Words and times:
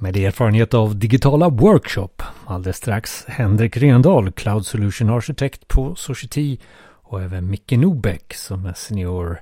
Med 0.00 0.16
erfarenhet 0.16 0.74
av 0.74 0.96
digitala 0.96 1.48
workshop. 1.48 2.22
Alldeles 2.46 2.76
strax 2.76 3.24
Henrik 3.28 3.76
Rendahl, 3.76 4.32
Cloud 4.32 4.66
Solution 4.66 5.10
Architect 5.10 5.68
på 5.68 5.94
Society 5.94 6.58
och 7.02 7.22
även 7.22 7.50
Micke 7.50 7.72
Nobeck 7.72 8.34
som 8.34 8.66
är 8.66 8.72
Senior 8.72 9.40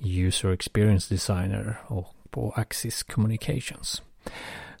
User 0.00 0.52
Experience 0.52 1.14
Designer 1.14 1.76
och 1.86 2.14
på 2.30 2.52
Axis 2.56 3.02
Communications. 3.02 4.02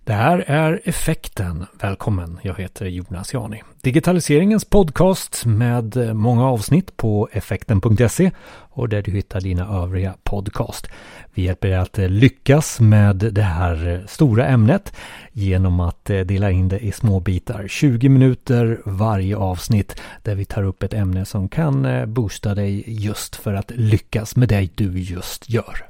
Det 0.04 0.12
här 0.12 0.44
är 0.46 0.80
Effekten. 0.84 1.66
Välkommen, 1.80 2.38
jag 2.42 2.54
heter 2.54 2.86
Jonas 2.86 3.34
Jani. 3.34 3.62
Digitaliseringens 3.82 4.64
podcast 4.64 5.46
med 5.46 5.96
eh, 5.96 6.14
många 6.14 6.46
avsnitt 6.46 6.96
på 6.96 7.28
effekten.se 7.32 8.30
och 8.50 8.88
där 8.88 9.02
du 9.02 9.10
hittar 9.10 9.40
dina 9.40 9.82
övriga 9.82 10.14
podcast. 10.22 10.88
Vi 11.34 11.42
hjälper 11.42 11.68
dig 11.68 11.76
att 11.76 11.98
eh, 11.98 12.08
lyckas 12.08 12.80
med 12.80 13.16
det 13.16 13.42
här 13.42 13.88
eh, 13.88 14.06
stora 14.06 14.46
ämnet 14.46 14.92
genom 15.32 15.80
att 15.80 16.04
dela 16.04 16.50
in 16.50 16.68
det 16.68 16.78
i 16.78 16.92
små 16.92 17.20
bitar. 17.20 17.68
20 17.68 18.08
minuter 18.08 18.80
varje 18.84 19.36
avsnitt 19.36 20.00
där 20.22 20.34
vi 20.34 20.44
tar 20.44 20.62
upp 20.62 20.82
ett 20.82 20.94
ämne 20.94 21.24
som 21.24 21.48
kan 21.48 21.88
boosta 22.12 22.54
dig 22.54 22.84
just 22.86 23.36
för 23.36 23.54
att 23.54 23.70
lyckas 23.70 24.36
med 24.36 24.48
det 24.48 24.68
du 24.74 25.00
just 25.00 25.50
gör. 25.50 25.86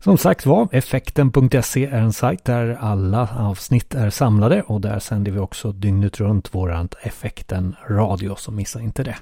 Som 0.00 0.18
sagt 0.18 0.46
var, 0.46 0.68
effekten.se 0.72 1.86
är 1.86 1.98
en 1.98 2.12
sajt 2.12 2.44
där 2.44 2.78
alla 2.80 3.28
avsnitt 3.38 3.94
är 3.94 4.10
samlade 4.10 4.62
och 4.62 4.80
där 4.80 4.98
sänder 4.98 5.32
vi 5.32 5.38
också 5.38 5.72
dygnet 5.72 6.20
runt 6.20 6.54
våran 6.54 6.88
effekten 7.02 7.76
radio, 7.88 8.34
så 8.38 8.50
missa 8.52 8.80
inte 8.80 9.02
det. 9.02 9.16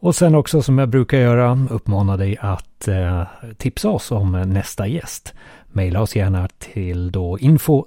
Och 0.00 0.14
sen 0.14 0.34
också 0.34 0.62
som 0.62 0.78
jag 0.78 0.88
brukar 0.88 1.18
göra 1.18 1.58
uppmana 1.70 2.16
dig 2.16 2.36
att 2.40 2.88
eh, 2.88 3.22
tipsa 3.56 3.88
oss 3.88 4.10
om 4.10 4.32
nästa 4.32 4.86
gäst. 4.86 5.34
Maila 5.66 6.00
oss 6.00 6.16
gärna 6.16 6.48
till 6.58 7.12
då 7.12 7.38
info 7.38 7.84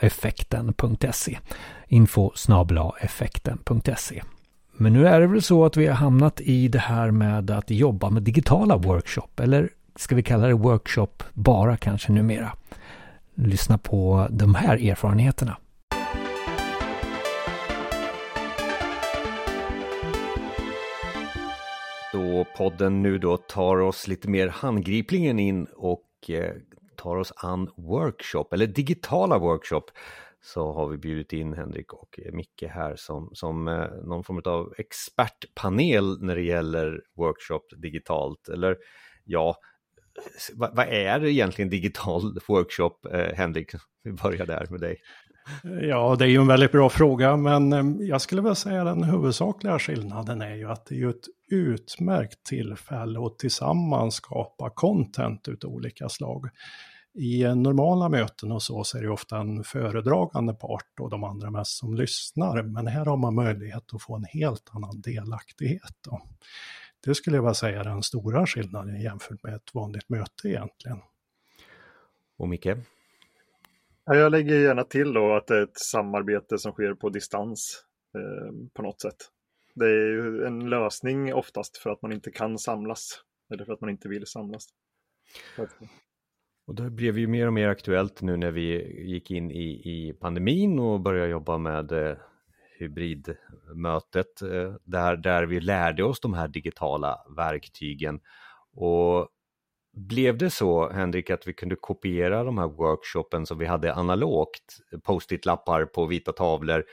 effekten.se 0.00 1.38
info 1.88 2.32
effekten.se 3.00 4.22
Men 4.76 4.92
nu 4.92 5.08
är 5.08 5.20
det 5.20 5.26
väl 5.26 5.42
så 5.42 5.64
att 5.64 5.76
vi 5.76 5.86
har 5.86 5.94
hamnat 5.94 6.40
i 6.40 6.68
det 6.68 6.78
här 6.78 7.10
med 7.10 7.50
att 7.50 7.70
jobba 7.70 8.10
med 8.10 8.22
digitala 8.22 8.76
workshop 8.76 9.40
eller 9.40 9.70
ska 9.96 10.14
vi 10.14 10.22
kalla 10.22 10.46
det 10.46 10.54
workshop 10.54 11.22
bara 11.32 11.76
kanske 11.76 12.12
numera. 12.12 12.52
Lyssna 13.34 13.78
på 13.78 14.28
de 14.30 14.54
här 14.54 14.90
erfarenheterna. 14.90 15.56
Då 22.12 22.46
podden 22.56 23.02
nu 23.02 23.18
då 23.18 23.36
tar 23.36 23.76
oss 23.76 24.08
lite 24.08 24.28
mer 24.28 24.48
handgripligen 24.48 25.38
in 25.38 25.64
och 25.64 26.30
eh, 26.30 26.54
tar 26.96 27.16
oss 27.16 27.32
an 27.36 27.70
workshop 27.76 28.44
eller 28.52 28.66
digitala 28.66 29.38
workshop 29.38 29.84
så 30.40 30.72
har 30.72 30.88
vi 30.88 30.98
bjudit 30.98 31.32
in 31.32 31.52
Henrik 31.52 31.92
och 31.92 32.20
Micke 32.32 32.64
här 32.70 32.96
som, 32.96 33.30
som 33.32 33.68
eh, 33.68 33.86
någon 34.04 34.24
form 34.24 34.42
av 34.44 34.74
expertpanel 34.78 36.22
när 36.22 36.36
det 36.36 36.42
gäller 36.42 37.02
workshop 37.16 37.62
digitalt. 37.76 38.48
Eller 38.48 38.76
ja, 39.24 39.56
vad, 40.54 40.76
vad 40.76 40.86
är 40.86 41.24
egentligen 41.24 41.68
digital 41.68 42.38
workshop, 42.48 42.94
eh, 43.12 43.34
Henrik? 43.34 43.70
Vi 44.04 44.12
börjar 44.12 44.46
där 44.46 44.66
med 44.70 44.80
dig. 44.80 44.96
Ja, 45.82 46.16
det 46.18 46.24
är 46.24 46.28
ju 46.28 46.40
en 46.40 46.46
väldigt 46.46 46.72
bra 46.72 46.90
fråga, 46.90 47.36
men 47.36 47.72
eh, 47.72 48.06
jag 48.06 48.20
skulle 48.20 48.42
väl 48.42 48.56
säga 48.56 48.84
den 48.84 49.04
huvudsakliga 49.04 49.78
skillnaden 49.78 50.42
är 50.42 50.54
ju 50.54 50.70
att 50.70 50.86
det 50.86 50.94
är 50.94 50.98
ju 50.98 51.10
ett 51.10 51.26
utmärkt 51.50 52.42
tillfälle 52.46 53.26
att 53.26 53.38
tillsammans 53.38 54.14
skapa 54.14 54.70
content 54.70 55.48
utav 55.48 55.70
olika 55.70 56.08
slag. 56.08 56.48
I 57.14 57.42
eh, 57.42 57.54
normala 57.54 58.08
möten 58.08 58.52
och 58.52 58.62
så, 58.62 58.84
så 58.84 58.98
är 58.98 59.02
det 59.02 59.10
ofta 59.10 59.38
en 59.38 59.64
föredragande 59.64 60.54
part 60.54 61.00
och 61.00 61.10
de 61.10 61.24
andra 61.24 61.50
mest 61.50 61.78
som 61.78 61.94
lyssnar, 61.94 62.62
men 62.62 62.86
här 62.86 63.04
har 63.04 63.16
man 63.16 63.34
möjlighet 63.34 63.94
att 63.94 64.02
få 64.02 64.16
en 64.16 64.24
helt 64.24 64.70
annan 64.72 65.00
delaktighet. 65.00 65.96
Då. 66.04 66.22
Det 67.06 67.14
skulle 67.14 67.36
jag 67.36 67.42
vilja 67.42 67.54
säga 67.54 67.80
är 67.80 67.84
den 67.84 68.02
stora 68.02 68.46
skillnaden 68.46 69.00
jämfört 69.00 69.42
med 69.42 69.54
ett 69.54 69.74
vanligt 69.74 70.08
möte 70.08 70.48
egentligen. 70.48 70.98
Och 72.38 72.48
Micke? 72.48 72.66
Ja, 74.04 74.14
jag 74.14 74.32
lägger 74.32 74.60
gärna 74.60 74.84
till 74.84 75.12
då 75.12 75.34
att 75.34 75.46
det 75.46 75.56
är 75.56 75.62
ett 75.62 75.78
samarbete 75.78 76.58
som 76.58 76.72
sker 76.72 76.94
på 76.94 77.08
distans 77.08 77.84
eh, 78.14 78.68
på 78.74 78.82
något 78.82 79.00
sätt. 79.00 79.16
Det 79.74 79.84
är 79.84 80.08
ju 80.08 80.44
en 80.46 80.70
lösning 80.70 81.34
oftast 81.34 81.76
för 81.76 81.90
att 81.90 82.02
man 82.02 82.12
inte 82.12 82.30
kan 82.30 82.58
samlas 82.58 83.22
eller 83.52 83.64
för 83.64 83.72
att 83.72 83.80
man 83.80 83.90
inte 83.90 84.08
vill 84.08 84.26
samlas. 84.26 84.64
Och 86.66 86.74
det 86.74 86.90
blev 86.90 87.18
ju 87.18 87.26
mer 87.26 87.46
och 87.46 87.52
mer 87.52 87.68
aktuellt 87.68 88.22
nu 88.22 88.36
när 88.36 88.50
vi 88.50 88.92
gick 89.02 89.30
in 89.30 89.50
i, 89.50 89.82
i 89.84 90.12
pandemin 90.20 90.78
och 90.78 91.00
började 91.00 91.30
jobba 91.30 91.58
med 91.58 91.92
eh, 91.92 92.16
hybridmötet 92.78 94.42
eh, 94.42 94.74
där, 94.84 95.16
där 95.16 95.42
vi 95.42 95.60
lärde 95.60 96.04
oss 96.04 96.20
de 96.20 96.34
här 96.34 96.48
digitala 96.48 97.18
verktygen. 97.36 98.20
Och 98.72 99.28
blev 99.96 100.38
det 100.38 100.50
så, 100.50 100.90
Henrik, 100.90 101.30
att 101.30 101.46
vi 101.46 101.52
kunde 101.52 101.76
kopiera 101.76 102.44
de 102.44 102.58
här 102.58 102.68
workshopen 102.68 103.46
som 103.46 103.58
vi 103.58 103.66
hade 103.66 103.94
analogt, 103.94 104.78
post-it-lappar 105.02 105.84
på 105.84 106.06
vita 106.06 106.32
tavlor, 106.32 106.84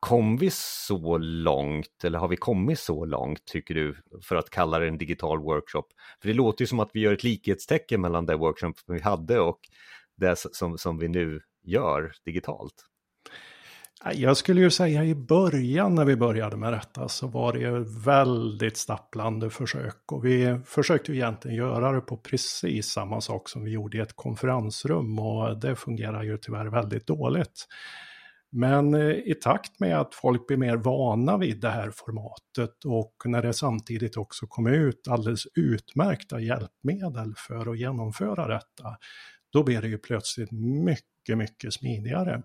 kom 0.00 0.36
vi 0.36 0.50
så 0.52 1.18
långt, 1.18 2.04
eller 2.04 2.18
har 2.18 2.28
vi 2.28 2.36
kommit 2.36 2.78
så 2.78 3.04
långt, 3.04 3.44
tycker 3.44 3.74
du, 3.74 3.96
för 4.22 4.36
att 4.36 4.50
kalla 4.50 4.78
det 4.78 4.88
en 4.88 4.98
digital 4.98 5.38
workshop? 5.38 5.84
För 6.20 6.28
det 6.28 6.34
låter 6.34 6.62
ju 6.62 6.66
som 6.66 6.80
att 6.80 6.90
vi 6.92 7.00
gör 7.00 7.12
ett 7.12 7.24
likhetstecken 7.24 8.00
mellan 8.00 8.26
det 8.26 8.36
workshop 8.36 8.74
vi 8.86 9.00
hade 9.00 9.40
och 9.40 9.60
det 10.16 10.38
som, 10.52 10.78
som 10.78 10.98
vi 10.98 11.08
nu 11.08 11.40
gör 11.62 12.12
digitalt. 12.24 12.89
Jag 14.04 14.36
skulle 14.36 14.60
ju 14.60 14.70
säga 14.70 15.04
i 15.04 15.14
början 15.14 15.94
när 15.94 16.04
vi 16.04 16.16
började 16.16 16.56
med 16.56 16.72
detta 16.72 17.08
så 17.08 17.26
var 17.26 17.52
det 17.52 17.58
ju 17.58 17.84
väldigt 18.04 18.76
stapplande 18.76 19.50
försök 19.50 20.12
och 20.12 20.24
vi 20.24 20.60
försökte 20.64 21.12
ju 21.12 21.18
egentligen 21.18 21.56
göra 21.56 21.92
det 21.92 22.00
på 22.00 22.16
precis 22.16 22.86
samma 22.86 23.20
sak 23.20 23.48
som 23.48 23.64
vi 23.64 23.70
gjorde 23.70 23.98
i 23.98 24.00
ett 24.00 24.16
konferensrum 24.16 25.18
och 25.18 25.60
det 25.60 25.76
fungerar 25.76 26.22
ju 26.22 26.36
tyvärr 26.36 26.66
väldigt 26.66 27.06
dåligt. 27.06 27.66
Men 28.52 28.94
eh, 28.94 29.10
i 29.10 29.34
takt 29.42 29.80
med 29.80 30.00
att 30.00 30.14
folk 30.14 30.46
blir 30.46 30.56
mer 30.56 30.76
vana 30.76 31.36
vid 31.36 31.60
det 31.60 31.70
här 31.70 31.90
formatet 31.94 32.84
och 32.84 33.14
när 33.24 33.42
det 33.42 33.52
samtidigt 33.52 34.16
också 34.16 34.46
kom 34.46 34.66
ut 34.66 35.08
alldeles 35.08 35.46
utmärkta 35.54 36.40
hjälpmedel 36.40 37.34
för 37.36 37.72
att 37.72 37.78
genomföra 37.78 38.48
detta, 38.48 38.96
då 39.52 39.62
blir 39.62 39.82
det 39.82 39.88
ju 39.88 39.98
plötsligt 39.98 40.50
mycket, 40.84 41.38
mycket 41.38 41.74
smidigare. 41.74 42.42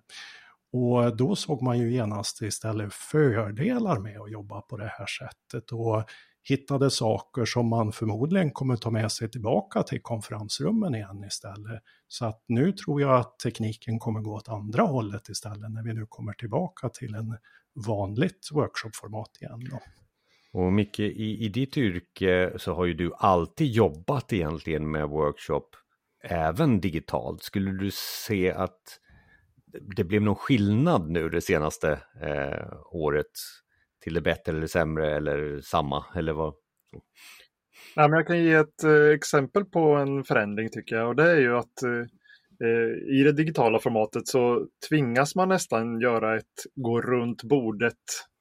Och 0.75 1.17
då 1.17 1.35
såg 1.35 1.61
man 1.61 1.79
ju 1.79 1.93
genast 1.93 2.41
istället 2.41 2.93
fördelar 2.93 3.99
med 3.99 4.21
att 4.21 4.31
jobba 4.31 4.61
på 4.61 4.77
det 4.77 4.91
här 4.97 5.05
sättet 5.05 5.71
och 5.71 6.03
hittade 6.43 6.91
saker 6.91 7.45
som 7.45 7.67
man 7.67 7.91
förmodligen 7.91 8.51
kommer 8.51 8.75
ta 8.75 8.91
med 8.91 9.11
sig 9.11 9.31
tillbaka 9.31 9.83
till 9.83 10.01
konferensrummen 10.01 10.95
igen 10.95 11.23
istället. 11.27 11.81
Så 12.07 12.25
att 12.25 12.43
nu 12.47 12.71
tror 12.71 13.01
jag 13.01 13.19
att 13.19 13.39
tekniken 13.39 13.99
kommer 13.99 14.19
gå 14.19 14.33
åt 14.33 14.49
andra 14.49 14.83
hållet 14.83 15.29
istället 15.29 15.71
när 15.71 15.83
vi 15.83 15.93
nu 15.93 16.05
kommer 16.09 16.33
tillbaka 16.33 16.89
till 16.89 17.15
en 17.15 17.37
vanligt 17.87 18.49
workshopformat 18.51 19.29
igen. 19.41 19.59
Då. 19.71 19.79
Och 20.59 20.73
Micke, 20.73 20.99
i, 20.99 21.45
i 21.45 21.49
ditt 21.49 21.77
yrke 21.77 22.53
så 22.57 22.73
har 22.73 22.85
ju 22.85 22.93
du 22.93 23.11
alltid 23.17 23.67
jobbat 23.67 24.33
egentligen 24.33 24.91
med 24.91 25.09
workshop, 25.09 25.67
även 26.23 26.79
digitalt. 26.79 27.43
Skulle 27.43 27.71
du 27.71 27.91
se 27.93 28.51
att 28.51 28.99
det 29.95 30.03
blev 30.03 30.21
någon 30.21 30.35
skillnad 30.35 31.09
nu 31.09 31.29
det 31.29 31.41
senaste 31.41 31.91
eh, 32.21 32.77
året 32.91 33.31
till 34.03 34.13
det 34.13 34.21
bättre 34.21 34.51
eller 34.51 34.67
sämre 34.67 35.15
eller 35.15 35.61
samma 35.61 36.05
eller 36.15 36.33
vad? 36.33 36.53
Ja, 37.95 38.07
men 38.07 38.17
jag 38.17 38.27
kan 38.27 38.43
ge 38.43 38.53
ett 38.53 38.83
eh, 38.83 39.09
exempel 39.15 39.65
på 39.65 39.95
en 39.95 40.23
förändring 40.23 40.69
tycker 40.71 40.95
jag 40.95 41.07
och 41.07 41.15
det 41.15 41.31
är 41.31 41.39
ju 41.39 41.57
att 41.57 41.83
eh, 41.83 42.67
eh 42.67 43.17
i 43.19 43.23
det 43.23 43.31
digitala 43.31 43.79
formatet 43.79 44.27
så 44.27 44.67
tvingas 44.89 45.35
man 45.35 45.49
nästan 45.49 45.99
göra 45.99 46.37
ett 46.37 46.63
gå 46.75 47.01
runt 47.01 47.43
bordet 47.43 47.93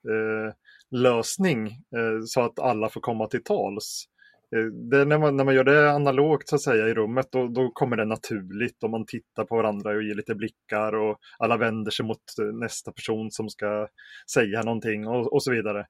eh, 0.09 0.55
lösning 0.91 1.67
eh, 1.67 2.25
så 2.27 2.41
att 2.41 2.59
alla 2.59 2.89
får 2.89 3.01
komma 3.01 3.27
till 3.27 3.45
tals. 3.45 4.05
Eh, 4.53 4.65
det, 4.65 5.05
när, 5.05 5.19
man, 5.19 5.37
när 5.37 5.45
man 5.45 5.55
gör 5.55 5.65
det 5.65 5.93
analogt 5.93 6.49
så 6.49 6.57
att 6.57 6.63
säga 6.63 6.89
i 6.89 6.95
rummet 6.95 7.29
då, 7.31 7.49
då 7.49 7.71
kommer 7.71 7.97
det 7.97 8.05
naturligt 8.05 8.83
och 8.83 8.91
man 8.91 9.07
tittar 9.07 9.45
på 9.45 9.57
varandra 9.57 9.91
och 9.91 10.03
ger 10.03 10.15
lite 10.15 10.35
blickar 10.35 10.95
och 10.95 11.19
alla 11.39 11.57
vänder 11.57 11.91
sig 11.91 12.07
mot 12.07 12.19
eh, 12.41 12.47
nästa 12.47 12.93
person 12.93 13.31
som 13.31 13.49
ska 13.49 13.89
säga 14.33 14.63
någonting 14.63 15.07
och, 15.07 15.33
och 15.33 15.43
så 15.43 15.51
vidare. 15.51 15.87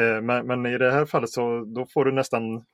Eh, 0.00 0.20
men, 0.22 0.46
men, 0.46 0.66
i 0.66 0.78
det 0.78 0.92
här 0.92 1.06
fallet 1.06 1.30
så 1.30 1.64
då 1.64 1.86
får 1.86 2.04
du 2.04 2.12
nästan 2.12 2.64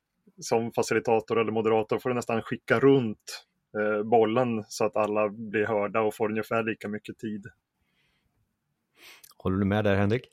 som 0.41 0.73
facilitator 0.73 1.41
eller 1.41 1.53
moderator 1.53 1.99
får 1.99 2.09
du 2.09 2.15
nästan 2.15 2.43
skicka 2.43 2.81
runt 2.81 3.47
bollen 4.05 4.65
så 4.69 4.85
att 4.85 4.97
alla 4.97 5.29
blir 5.29 5.67
hörda 5.67 6.01
och 6.01 6.15
får 6.15 6.31
ungefär 6.31 6.63
lika 6.63 6.89
mycket 6.89 7.19
tid. 7.19 7.47
Håller 9.39 9.59
du 9.59 9.65
med 9.65 9.85
där 9.85 9.97
Henrik? 9.97 10.29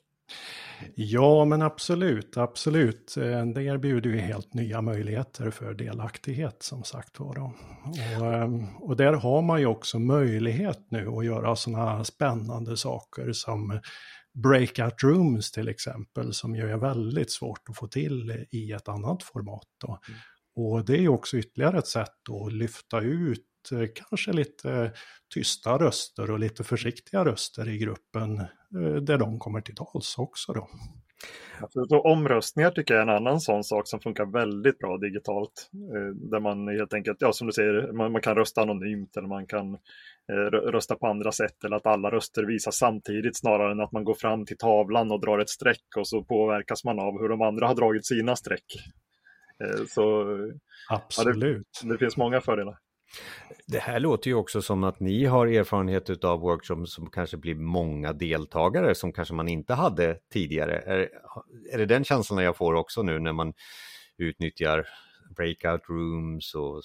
Ja, 0.94 1.44
men 1.44 1.62
absolut, 1.62 2.36
absolut. 2.36 3.16
Eh, 3.16 3.46
det 3.46 3.62
erbjuder 3.62 4.10
ju 4.10 4.18
helt 4.18 4.54
nya 4.54 4.82
möjligheter 4.82 5.50
för 5.50 5.74
delaktighet 5.74 6.62
som 6.62 6.84
sagt 6.84 7.20
var. 7.20 7.38
Och, 7.38 7.52
ehm, 7.98 8.76
och 8.76 8.96
där 8.96 9.12
har 9.12 9.42
man 9.42 9.60
ju 9.60 9.66
också 9.66 9.98
möjlighet 9.98 10.86
nu 10.90 11.08
att 11.08 11.24
göra 11.24 11.56
sådana 11.56 12.04
spännande 12.04 12.76
saker 12.76 13.32
som 13.32 13.80
breakout 14.34 15.02
rooms 15.02 15.52
till 15.52 15.68
exempel, 15.68 16.32
som 16.32 16.56
ju 16.56 16.70
är 16.70 16.76
väldigt 16.76 17.30
svårt 17.30 17.68
att 17.68 17.76
få 17.76 17.86
till 17.86 18.46
i 18.50 18.72
ett 18.72 18.88
annat 18.88 19.22
format. 19.22 19.66
Då. 19.80 19.98
Mm. 20.08 20.20
Och 20.54 20.84
det 20.84 20.92
är 20.92 21.00
ju 21.00 21.08
också 21.08 21.36
ytterligare 21.36 21.78
ett 21.78 21.86
sätt 21.86 22.28
att 22.44 22.52
lyfta 22.52 23.00
ut 23.00 23.46
kanske 23.94 24.32
lite 24.32 24.92
tysta 25.34 25.78
röster 25.78 26.30
och 26.30 26.38
lite 26.38 26.64
försiktiga 26.64 27.24
röster 27.24 27.68
i 27.68 27.78
gruppen 27.78 28.38
eh, 28.40 28.94
där 29.02 29.18
de 29.18 29.38
kommer 29.38 29.60
till 29.60 29.74
tals 29.74 30.18
också. 30.18 30.52
Då. 30.52 30.68
Så 31.88 32.00
omröstningar 32.00 32.70
tycker 32.70 32.94
jag 32.94 32.98
är 32.98 33.06
en 33.06 33.16
annan 33.16 33.40
sån 33.40 33.64
sak 33.64 33.88
som 33.88 34.00
funkar 34.00 34.26
väldigt 34.26 34.78
bra 34.78 34.98
digitalt. 34.98 35.70
Eh, 35.94 36.14
där 36.30 36.40
man 36.40 36.68
helt 36.68 36.94
enkelt, 36.94 37.16
ja 37.20 37.32
som 37.32 37.46
du 37.46 37.52
säger, 37.52 37.92
man, 37.92 38.12
man 38.12 38.22
kan 38.22 38.34
rösta 38.34 38.62
anonymt 38.62 39.16
eller 39.16 39.28
man 39.28 39.46
kan 39.46 39.78
rösta 40.52 40.94
på 40.94 41.06
andra 41.06 41.32
sätt 41.32 41.64
eller 41.64 41.76
att 41.76 41.86
alla 41.86 42.10
röster 42.10 42.42
visas 42.42 42.76
samtidigt 42.76 43.38
snarare 43.38 43.72
än 43.72 43.80
att 43.80 43.92
man 43.92 44.04
går 44.04 44.14
fram 44.14 44.46
till 44.46 44.56
tavlan 44.56 45.12
och 45.12 45.20
drar 45.20 45.38
ett 45.38 45.48
streck 45.48 45.96
och 45.96 46.08
så 46.08 46.24
påverkas 46.24 46.84
man 46.84 46.98
av 46.98 47.20
hur 47.20 47.28
de 47.28 47.42
andra 47.42 47.66
har 47.66 47.74
dragit 47.74 48.06
sina 48.06 48.36
streck. 48.36 48.64
Så 49.88 50.26
Absolut. 50.90 51.66
Ja, 51.82 51.88
det, 51.88 51.92
det 51.92 51.98
finns 51.98 52.16
många 52.16 52.40
fördelar. 52.40 52.78
Det 53.66 53.78
här 53.78 54.00
låter 54.00 54.30
ju 54.30 54.34
också 54.34 54.62
som 54.62 54.84
att 54.84 55.00
ni 55.00 55.24
har 55.24 55.46
erfarenhet 55.46 56.24
av 56.24 56.40
workshops 56.40 56.94
som 56.94 57.10
kanske 57.10 57.36
blir 57.36 57.54
många 57.54 58.12
deltagare 58.12 58.94
som 58.94 59.12
kanske 59.12 59.34
man 59.34 59.48
inte 59.48 59.74
hade 59.74 60.18
tidigare. 60.32 60.78
Är, 60.78 61.08
är 61.72 61.78
det 61.78 61.86
den 61.86 62.04
känslan 62.04 62.44
jag 62.44 62.56
får 62.56 62.74
också 62.74 63.02
nu 63.02 63.18
när 63.18 63.32
man 63.32 63.52
utnyttjar 64.18 64.86
breakout 65.36 65.88
rooms 65.88 66.54
och 66.54 66.84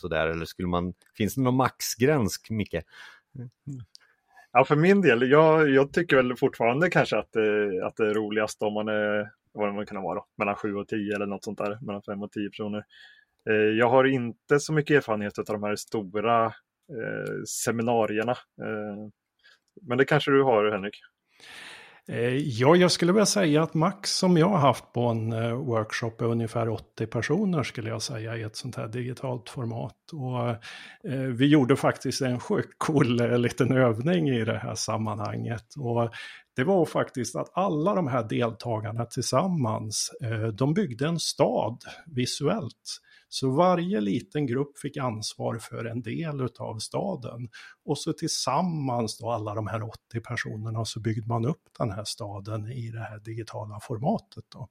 sådär? 0.00 0.26
Eller 0.26 0.44
skulle 0.44 0.68
man, 0.68 0.94
finns 1.16 1.34
det 1.34 1.40
någon 1.40 1.56
maxgräns, 1.56 2.50
Micke? 2.50 2.74
Ja, 4.52 4.64
för 4.64 4.76
min 4.76 5.00
del, 5.00 5.30
jag, 5.30 5.70
jag 5.70 5.92
tycker 5.92 6.16
väl 6.16 6.36
fortfarande 6.36 6.90
kanske 6.90 7.18
att, 7.18 7.32
det, 7.32 7.86
att 7.86 7.96
det 7.96 8.06
är 8.06 8.14
roligast 8.14 8.62
om 8.62 8.74
man 8.74 8.88
är, 8.88 9.30
vad 9.52 9.74
man 9.74 9.86
kan 9.86 10.02
vara, 10.02 10.14
då, 10.14 10.26
mellan 10.38 10.54
7 10.54 10.74
och 10.74 10.88
10 10.88 11.14
eller 11.14 11.26
något 11.26 11.44
sånt 11.44 11.58
där, 11.58 11.78
mellan 11.80 12.02
5 12.02 12.22
och 12.22 12.32
10 12.32 12.50
personer. 12.50 12.84
Eh, 13.48 13.54
jag 13.54 13.88
har 13.88 14.04
inte 14.04 14.60
så 14.60 14.72
mycket 14.72 14.96
erfarenhet 14.96 15.38
av 15.38 15.44
de 15.44 15.62
här 15.62 15.76
stora 15.76 16.44
eh, 16.46 17.42
seminarierna. 17.64 18.32
Eh, 18.32 19.08
men 19.82 19.98
det 19.98 20.04
kanske 20.04 20.30
du 20.30 20.42
har, 20.42 20.70
Henrik? 20.70 20.94
Eh, 22.08 22.36
ja, 22.36 22.76
jag 22.76 22.92
skulle 22.92 23.12
vilja 23.12 23.26
säga 23.26 23.62
att 23.62 23.74
max 23.74 24.10
som 24.10 24.36
jag 24.36 24.48
har 24.48 24.58
haft 24.58 24.92
på 24.92 25.00
en 25.00 25.32
eh, 25.32 25.52
workshop 25.52 26.20
är 26.20 26.24
ungefär 26.24 26.68
80 26.68 27.06
personer 27.06 27.62
skulle 27.62 27.90
jag 27.90 28.02
säga 28.02 28.36
i 28.36 28.42
ett 28.42 28.56
sånt 28.56 28.76
här 28.76 28.88
digitalt 28.88 29.48
format. 29.48 29.96
Och 30.12 30.56
vi 31.38 31.46
gjorde 31.46 31.76
faktiskt 31.76 32.20
en 32.20 32.40
sjukt 32.40 32.74
cool 32.78 33.40
liten 33.40 33.72
övning 33.72 34.28
i 34.28 34.44
det 34.44 34.58
här 34.58 34.74
sammanhanget. 34.74 35.74
Och 35.78 36.12
det 36.58 36.64
var 36.64 36.84
faktiskt 36.84 37.36
att 37.36 37.50
alla 37.52 37.94
de 37.94 38.06
här 38.06 38.28
deltagarna 38.28 39.04
tillsammans, 39.04 40.10
eh, 40.22 40.46
de 40.46 40.74
byggde 40.74 41.06
en 41.06 41.18
stad 41.18 41.78
visuellt. 42.06 43.00
Så 43.28 43.50
varje 43.50 44.00
liten 44.00 44.46
grupp 44.46 44.78
fick 44.78 44.96
ansvar 44.96 45.58
för 45.58 45.84
en 45.84 46.02
del 46.02 46.48
av 46.58 46.78
staden. 46.78 47.48
Och 47.84 47.98
så 47.98 48.12
tillsammans 48.12 49.18
då 49.18 49.30
alla 49.30 49.54
de 49.54 49.66
här 49.66 49.82
80 49.82 50.20
personerna 50.20 50.84
så 50.84 51.00
byggde 51.00 51.28
man 51.28 51.44
upp 51.44 51.62
den 51.78 51.90
här 51.90 52.04
staden 52.04 52.72
i 52.72 52.90
det 52.90 53.00
här 53.00 53.18
digitala 53.18 53.80
formatet. 53.82 54.44
Då. 54.52 54.68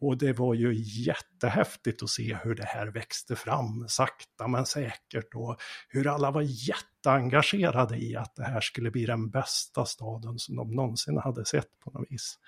Och 0.00 0.18
det 0.18 0.32
var 0.32 0.54
ju 0.54 0.74
jättehäftigt 0.74 2.02
att 2.02 2.10
se 2.10 2.38
hur 2.42 2.54
det 2.54 2.66
här 2.66 2.86
växte 2.86 3.36
fram 3.36 3.84
sakta 3.88 4.48
men 4.48 4.66
säkert 4.66 5.34
och 5.34 5.56
hur 5.88 6.06
alla 6.06 6.30
var 6.30 6.42
jätteengagerade 6.42 7.96
i 7.96 8.16
att 8.16 8.36
det 8.36 8.44
här 8.44 8.60
skulle 8.60 8.90
bli 8.90 9.06
den 9.06 9.30
bästa 9.30 9.84
staden 9.84 10.38
som 10.38 10.56
de 10.56 10.70
någonsin 10.70 11.18
hade 11.18 11.44
sett 11.44 11.80
på 11.84 11.90
något 11.90 12.06
vis. 12.10 12.38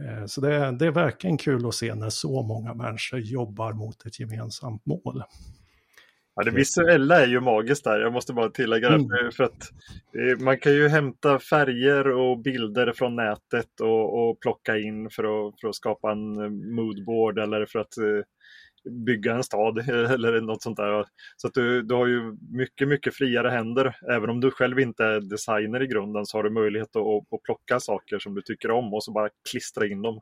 Eh, 0.00 0.26
så 0.26 0.40
det, 0.40 0.76
det 0.78 0.86
är 0.86 0.90
verkligen 0.90 1.38
kul 1.38 1.66
att 1.66 1.74
se 1.74 1.94
när 1.94 2.10
så 2.10 2.42
många 2.42 2.74
människor 2.74 3.20
jobbar 3.20 3.72
mot 3.72 4.06
ett 4.06 4.20
gemensamt 4.20 4.86
mål. 4.86 5.22
Ja, 6.36 6.44
det 6.44 6.50
visuella 6.50 7.22
är 7.22 7.26
ju 7.26 7.40
magiskt 7.40 7.84
där, 7.84 8.00
jag 8.00 8.12
måste 8.12 8.32
bara 8.32 8.50
tillägga 8.50 8.88
det. 8.88 8.94
Mm. 8.94 9.32
För 9.32 9.44
att 9.44 9.70
eh, 10.18 10.44
man 10.44 10.58
kan 10.58 10.72
ju 10.72 10.88
hämta 10.88 11.38
färger 11.38 12.08
och 12.08 12.38
bilder 12.38 12.92
från 12.92 13.16
nätet 13.16 13.80
och, 13.80 14.28
och 14.28 14.40
plocka 14.40 14.78
in 14.78 15.10
för 15.10 15.24
att, 15.48 15.60
för 15.60 15.68
att 15.68 15.74
skapa 15.74 16.12
en 16.12 16.40
eh, 16.40 16.50
moodboard 16.50 17.38
eller 17.38 17.66
för 17.66 17.78
att 17.78 17.94
bygga 18.90 19.34
en 19.34 19.42
stad 19.42 19.78
eller 19.88 20.40
något 20.40 20.62
sånt 20.62 20.76
där. 20.76 21.04
Så 21.36 21.46
att 21.46 21.54
du, 21.54 21.82
du 21.82 21.94
har 21.94 22.06
ju 22.06 22.36
mycket, 22.50 22.88
mycket 22.88 23.14
friare 23.14 23.48
händer. 23.48 23.96
Även 24.10 24.30
om 24.30 24.40
du 24.40 24.50
själv 24.50 24.80
inte 24.80 25.04
är 25.04 25.20
designer 25.20 25.82
i 25.82 25.86
grunden 25.86 26.26
så 26.26 26.38
har 26.38 26.42
du 26.42 26.50
möjlighet 26.50 26.96
att, 26.96 27.32
att 27.34 27.42
plocka 27.42 27.80
saker 27.80 28.18
som 28.18 28.34
du 28.34 28.42
tycker 28.42 28.70
om 28.70 28.94
och 28.94 29.04
så 29.04 29.12
bara 29.12 29.28
klistra 29.50 29.86
in 29.86 30.02
dem. 30.02 30.20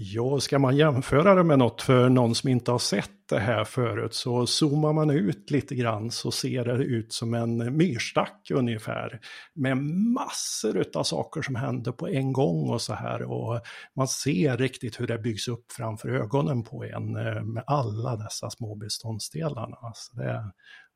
Ja, 0.00 0.40
ska 0.40 0.58
man 0.58 0.76
jämföra 0.76 1.34
det 1.34 1.44
med 1.44 1.58
något 1.58 1.82
för 1.82 2.08
någon 2.08 2.34
som 2.34 2.48
inte 2.48 2.70
har 2.70 2.78
sett 2.78 3.28
det 3.28 3.38
här 3.38 3.64
förut 3.64 4.14
så 4.14 4.46
zoomar 4.46 4.92
man 4.92 5.10
ut 5.10 5.50
lite 5.50 5.74
grann 5.74 6.10
så 6.10 6.30
ser 6.30 6.64
det 6.64 6.84
ut 6.84 7.12
som 7.12 7.34
en 7.34 7.76
myrstack 7.76 8.50
ungefär. 8.50 9.20
Med 9.54 9.76
massor 10.14 10.84
av 10.94 11.02
saker 11.02 11.42
som 11.42 11.54
händer 11.54 11.92
på 11.92 12.08
en 12.08 12.32
gång 12.32 12.70
och 12.70 12.82
så 12.82 12.94
här. 12.94 13.22
Och 13.22 13.60
man 13.96 14.08
ser 14.08 14.56
riktigt 14.56 15.00
hur 15.00 15.06
det 15.06 15.18
byggs 15.18 15.48
upp 15.48 15.72
framför 15.72 16.08
ögonen 16.08 16.62
på 16.62 16.84
en 16.84 17.16
eh, 17.16 17.42
med 17.42 17.64
alla 17.66 18.16
dessa 18.16 18.50
små 18.50 18.74
beståndsdelarna. 18.74 19.92
Så 19.94 20.16
det 20.16 20.24
är 20.24 20.44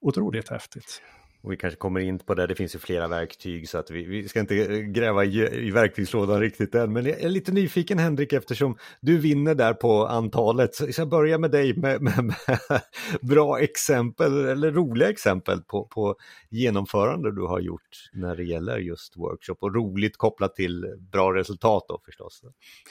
otroligt 0.01 0.49
häftigt. 0.49 1.03
Och 1.43 1.53
vi 1.53 1.57
kanske 1.57 1.77
kommer 1.77 2.01
in 2.01 2.19
på 2.19 2.35
det, 2.35 2.47
det 2.47 2.55
finns 2.55 2.75
ju 2.75 2.79
flera 2.79 3.09
verktyg 3.09 3.69
så 3.69 3.79
att 3.79 3.91
vi, 3.91 4.05
vi 4.05 4.29
ska 4.29 4.41
inte 4.41 4.57
eh, 4.57 4.79
gräva 4.79 5.25
i, 5.25 5.67
i 5.67 5.71
verktygslådan 5.71 6.41
riktigt 6.41 6.75
än. 6.75 6.93
Men 6.93 7.07
jag 7.07 7.21
är 7.21 7.29
lite 7.29 7.53
nyfiken 7.53 7.99
Henrik 7.99 8.33
eftersom 8.33 8.77
du 9.01 9.19
vinner 9.19 9.55
där 9.55 9.75
på 9.75 10.07
antalet. 10.07 10.75
Så 10.75 10.87
jag 10.97 11.09
börjar 11.09 11.39
med 11.39 11.51
dig 11.51 11.75
med, 11.77 12.03
med, 12.03 12.25
med 12.25 12.81
bra 13.21 13.61
exempel 13.61 14.45
eller 14.45 14.71
roliga 14.71 15.09
exempel 15.09 15.61
på, 15.61 15.85
på 15.85 16.17
genomförande 16.51 17.35
du 17.35 17.43
har 17.43 17.61
gjort 17.61 18.11
när 18.13 18.37
det 18.37 18.45
gäller 18.45 18.79
just 18.79 19.17
workshop 19.17 19.57
och 19.61 19.75
roligt 19.75 20.17
kopplat 20.17 20.57
till 20.57 20.87
bra 21.13 21.35
resultat 21.35 21.85
då 21.89 22.01
förstås. 22.05 22.43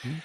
Mm. 0.04 0.16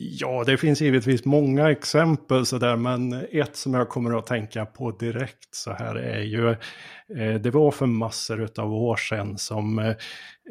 Ja, 0.00 0.44
det 0.46 0.56
finns 0.56 0.80
givetvis 0.80 1.24
många 1.24 1.70
exempel 1.70 2.46
sådär, 2.46 2.76
men 2.76 3.12
ett 3.12 3.56
som 3.56 3.74
jag 3.74 3.88
kommer 3.88 4.18
att 4.18 4.26
tänka 4.26 4.66
på 4.66 4.90
direkt 4.90 5.54
så 5.54 5.72
här 5.72 5.94
är 5.94 6.22
ju, 6.22 6.50
eh, 7.16 7.34
det 7.40 7.50
var 7.50 7.70
för 7.70 7.86
massor 7.86 8.48
av 8.58 8.72
år 8.72 8.96
sedan 8.96 9.38
som 9.38 9.78
eh, 9.78 9.94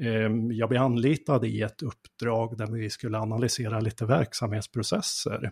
eh, 0.01 0.31
jag 0.51 0.69
blev 0.69 0.81
anlitad 0.81 1.45
i 1.45 1.61
ett 1.61 1.81
uppdrag 1.81 2.57
där 2.57 2.67
vi 2.67 2.89
skulle 2.89 3.17
analysera 3.17 3.79
lite 3.79 4.05
verksamhetsprocesser. 4.05 5.51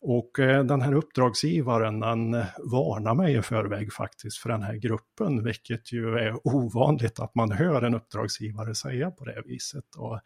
Och 0.00 0.38
eh, 0.38 0.64
den 0.64 0.80
här 0.80 0.94
uppdragsgivaren 0.94 2.00
den 2.00 2.32
varnar 2.58 3.14
mig 3.14 3.36
i 3.36 3.42
förväg 3.42 3.92
faktiskt 3.92 4.38
för 4.38 4.48
den 4.48 4.62
här 4.62 4.74
gruppen, 4.74 5.44
vilket 5.44 5.92
ju 5.92 6.18
är 6.18 6.46
ovanligt 6.46 7.20
att 7.20 7.34
man 7.34 7.52
hör 7.52 7.82
en 7.82 7.94
uppdragsgivare 7.94 8.74
säga 8.74 9.10
på 9.10 9.24
det 9.24 9.42
viset. 9.46 9.96
Och 9.96 10.20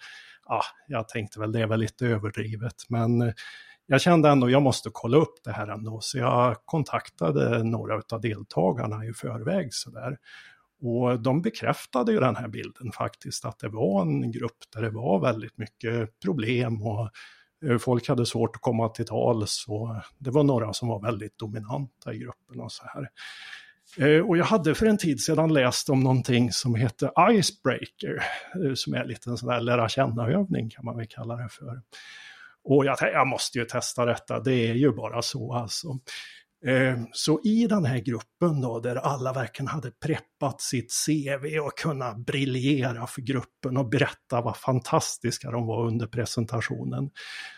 ja, 0.49 0.63
jag 0.89 1.09
tänkte 1.09 1.41
väl 1.41 1.53
det 1.53 1.63
är 1.63 1.67
väl 1.67 1.81
lite 1.81 2.07
överdrivet, 2.07 2.75
men 2.89 3.23
eh, 3.23 3.33
jag 3.87 4.01
kände 4.01 4.29
ändå 4.29 4.51
jag 4.51 4.63
måste 4.63 4.91
kolla 4.93 5.17
upp 5.17 5.35
det 5.45 5.53
här 5.53 5.69
ändå, 5.69 6.01
så 6.01 6.19
jag 6.19 6.57
kontaktade 6.65 7.63
några 7.63 8.03
av 8.13 8.21
deltagarna 8.21 9.05
i 9.05 9.13
förväg 9.13 9.75
sådär. 9.75 10.19
Och 10.81 11.21
de 11.21 11.43
bekräftade 11.43 12.13
ju 12.13 12.21
den 12.21 12.37
här 12.37 12.49
bilden 12.49 12.93
faktiskt, 12.93 13.45
att 13.45 13.59
det 13.59 13.69
var 13.69 14.03
en 14.03 14.33
grupp 14.33 14.59
där 14.75 14.83
det 14.83 14.91
var 14.91 15.21
väldigt 15.21 15.59
mycket 15.59 16.21
problem 16.21 16.83
och 16.83 17.11
eh, 17.67 17.79
folk 17.79 18.09
hade 18.09 18.27
svårt 18.27 18.57
att 18.57 18.63
komma 18.63 18.89
till 18.89 19.07
tals 19.07 19.65
och 19.69 19.89
det 20.19 20.31
var 20.31 20.43
några 20.43 20.73
som 20.73 20.89
var 20.89 21.01
väldigt 21.01 21.39
dominanta 21.39 22.15
i 22.15 22.19
gruppen 22.19 22.61
och 22.61 22.73
så 22.73 22.85
här. 22.87 23.09
Eh, 23.99 24.29
och 24.29 24.37
jag 24.37 24.45
hade 24.45 24.75
för 24.75 24.87
en 24.87 24.99
tid 24.99 25.21
sedan 25.21 25.53
läst 25.53 25.89
om 25.89 26.01
någonting 26.01 26.53
som 26.53 26.75
heter 26.75 27.11
Icebreaker, 27.31 28.23
eh, 28.65 28.75
som 28.75 28.95
är 28.95 29.05
lite 29.05 29.31
en 29.31 29.37
sån 29.37 29.49
där 29.49 29.61
lära 29.61 29.89
känna-övning 29.89 30.71
kan 30.71 30.85
man 30.85 30.97
väl 30.97 31.07
kalla 31.09 31.37
det 31.37 31.49
för. 31.49 31.83
Och 32.65 32.85
jag 32.85 32.99
tänkte, 32.99 33.17
jag 33.17 33.27
måste 33.27 33.59
ju 33.59 33.65
testa 33.65 34.05
detta, 34.05 34.41
det 34.41 34.55
är 34.55 34.75
ju 34.75 34.93
bara 34.93 35.23
så 35.23 35.55
alltså. 35.55 35.89
Eh, 36.67 36.99
så 37.13 37.41
i 37.45 37.67
den 37.67 37.85
här 37.85 37.99
gruppen 37.99 38.61
då, 38.61 38.81
där 38.81 38.97
alla 38.97 39.33
verkligen 39.33 39.69
hade 39.69 39.91
preppat 39.91 40.61
sitt 40.61 40.93
CV 41.07 41.59
och 41.59 41.79
kunnat 41.79 42.17
briljera 42.17 43.07
för 43.07 43.23
gruppen 43.23 43.77
och 43.77 43.89
berätta 43.89 44.41
vad 44.41 44.57
fantastiska 44.57 45.51
de 45.51 45.67
var 45.67 45.87
under 45.87 46.07
presentationen, 46.07 47.11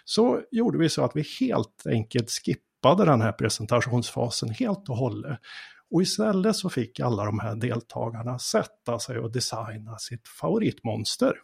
så 0.04 0.40
gjorde 0.50 0.78
vi 0.78 0.88
så 0.88 1.04
att 1.04 1.12
vi 1.14 1.24
helt 1.40 1.86
enkelt 1.88 2.30
skippade 2.30 3.04
den 3.04 3.20
här 3.20 3.32
presentationsfasen 3.32 4.50
helt 4.50 4.88
och 4.88 4.96
hållet 4.96 5.38
och 5.90 6.02
istället 6.02 6.56
så 6.56 6.70
fick 6.70 7.00
alla 7.00 7.24
de 7.24 7.38
här 7.38 7.56
deltagarna 7.56 8.38
sätta 8.38 8.98
sig 8.98 9.18
och 9.18 9.32
designa 9.32 9.98
sitt 9.98 10.28
favoritmonster. 10.28 11.34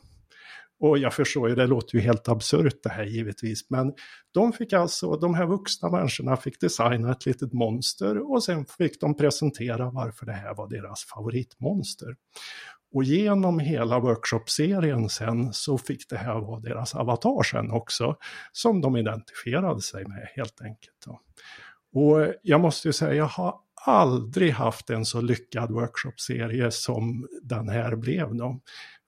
Och 0.81 0.99
jag 0.99 1.15
förstår 1.15 1.49
ju, 1.49 1.55
det 1.55 1.67
låter 1.67 1.95
ju 1.95 2.01
helt 2.01 2.29
absurt 2.29 2.83
det 2.83 2.89
här 2.89 3.05
givetvis, 3.05 3.71
men 3.71 3.93
de 4.35 4.53
fick 4.53 4.73
alltså, 4.73 5.17
de 5.17 5.35
här 5.35 5.47
vuxna 5.47 5.91
människorna 5.91 6.37
fick 6.37 6.61
designa 6.61 7.13
ett 7.13 7.27
litet 7.27 7.53
monster 7.53 8.33
och 8.33 8.45
sen 8.45 8.67
fick 8.67 9.01
de 9.01 9.17
presentera 9.17 9.91
varför 9.91 10.27
det 10.27 10.33
här 10.33 10.55
var 10.55 10.69
deras 10.69 11.05
favoritmonster. 11.05 12.17
Och 12.95 13.05
genom 13.05 13.59
hela 13.59 13.99
workshop-serien 13.99 15.09
sen 15.09 15.53
så 15.53 15.79
fick 15.79 16.09
det 16.09 16.17
här 16.17 16.41
vara 16.41 16.61
deras 16.61 16.95
avatar 16.95 17.43
sen 17.43 17.71
också, 17.71 18.17
som 18.53 18.81
de 18.81 18.97
identifierade 18.97 19.81
sig 19.81 20.05
med 20.07 20.29
helt 20.37 20.61
enkelt. 20.61 21.07
Och 21.95 22.35
jag 22.43 22.61
måste 22.61 22.89
ju 22.89 22.93
säga, 22.93 23.15
jag 23.15 23.25
har 23.25 23.55
aldrig 23.85 24.53
haft 24.53 24.91
en 24.91 25.05
så 25.05 25.21
lyckad 25.21 25.71
workshopserie 25.71 26.71
som 26.71 27.29
den 27.43 27.69
här 27.69 27.97
blev. 27.97 28.35
Då. 28.35 28.61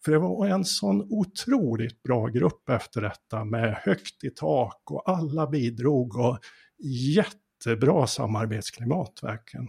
För 0.04 0.12
det 0.12 0.18
var 0.18 0.47
en 0.47 0.64
sån 0.64 1.02
otroligt 1.11 2.02
bra 2.02 2.26
grupp 2.26 2.68
efter 2.68 3.00
detta 3.00 3.45
med 3.45 3.75
högt 3.75 4.25
i 4.25 4.30
tak 4.30 4.83
och 4.90 5.09
alla 5.11 5.47
bidrog 5.47 6.16
och 6.16 6.38
jättebra 7.14 8.06
samarbetsklimat 8.06 9.18
verkligen. 9.23 9.68